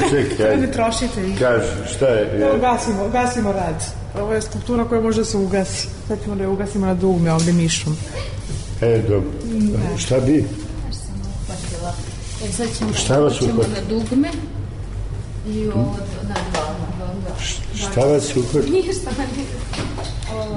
Čekaj, 0.09 0.57
Ne 0.57 0.71
trošite 0.71 1.27
ih. 1.27 1.39
Kaži, 1.39 1.93
šta 1.95 2.05
je? 2.05 2.41
Evo, 2.41 2.53
je 2.53 2.59
gasimo, 2.59 3.09
gasimo 3.09 3.51
rad. 3.51 3.83
Ovo 4.19 4.33
je 4.33 4.41
skulptura 4.41 4.85
koja 4.85 5.01
može 5.01 5.21
da 5.21 5.25
se 5.25 5.37
ugasi. 5.37 5.87
Sad 6.07 6.23
ćemo 6.23 6.35
da 6.35 6.43
je 6.43 6.47
ugasimo 6.49 6.85
na 6.85 6.93
dugme, 6.93 7.33
ovde 7.33 7.53
mišom. 7.53 7.97
e, 8.81 9.01
dobro. 9.09 9.29
Šta 9.97 10.19
bi? 10.19 10.45
E 12.45 12.51
sad 12.51 12.67
ćemo, 12.77 12.93
Šta 12.93 13.19
vas 13.19 13.33
ćemo 13.33 13.53
na 13.61 13.81
dugme 13.89 14.29
i 15.47 15.67
ovo 15.67 15.95
na 16.27 16.35
dva. 16.51 16.80
Šta 17.91 18.01
vas 18.01 18.35
uhvati? 18.35 18.69
Ništa, 18.71 19.09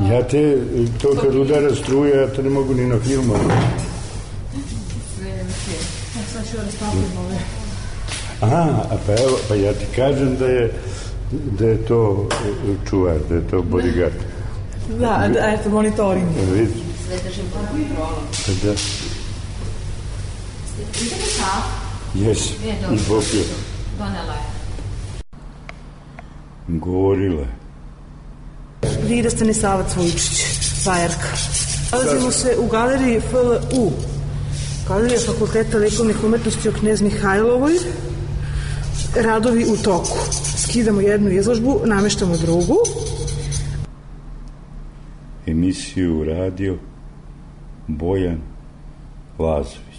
ne. 0.01 0.09
Ja 0.11 0.23
te, 0.23 0.59
to 1.03 1.09
kad 1.13 1.35
udara 1.35 1.75
struja, 1.75 2.21
ja 2.21 2.29
to 2.29 2.43
ne 2.43 2.51
mogu 2.51 2.75
ni 2.75 2.87
na 2.87 3.01
filmu. 3.01 3.35
Da. 3.35 3.55
Aha, 8.41 8.63
a 8.91 8.97
pa 9.07 9.13
evo, 9.15 9.39
pa 9.49 9.55
ja 9.55 9.73
ti 9.73 9.85
kažem 9.97 10.37
da 10.37 10.47
je 10.47 10.73
da 11.33 11.67
je 11.67 11.77
to 11.79 12.29
e, 12.33 12.89
čuvar, 12.91 13.17
da 13.29 13.35
je 13.35 13.49
to 13.49 13.63
bodyguard. 13.63 14.13
Da, 14.91 15.29
da, 15.29 15.41
eto, 15.51 15.71
monitoring. 15.71 16.27
Vidi, 16.53 16.71
Sve 17.07 17.17
držim 17.19 17.45
pod 17.53 17.63
kontrolom. 17.63 18.25
pa 18.47 18.53
da, 18.63 18.73
Idemo 20.97 21.27
kafu. 21.39 21.69
jes, 22.15 22.39
E, 22.65 22.95
i 22.95 22.99
popio. 22.99 23.43
Donela 23.99 24.34
je. 26.69 27.47
Vida 29.09 29.31
Stanisavac 29.31 29.97
Vujčić, 29.97 30.43
Bajerka. 30.87 31.29
Nalazimo 31.93 32.31
se 32.31 32.57
u 32.59 32.67
galeriji 32.67 33.21
FLU, 33.21 33.91
Galerija 34.89 35.21
Fakulteta 35.27 35.79
likovnih 35.79 36.25
umetnosti 36.25 36.69
u 36.69 36.73
Knez 36.73 37.01
Mihajlovoj. 37.03 37.73
Radovi 39.17 39.65
u 39.65 39.77
toku. 39.77 40.19
Skidamo 40.57 41.01
jednu 41.01 41.31
izložbu, 41.31 41.81
nameštamo 41.85 42.37
drugu. 42.37 42.77
Emisiju 45.47 46.25
radio 46.25 46.79
Bojan 47.87 48.41
Lazović. 49.39 49.94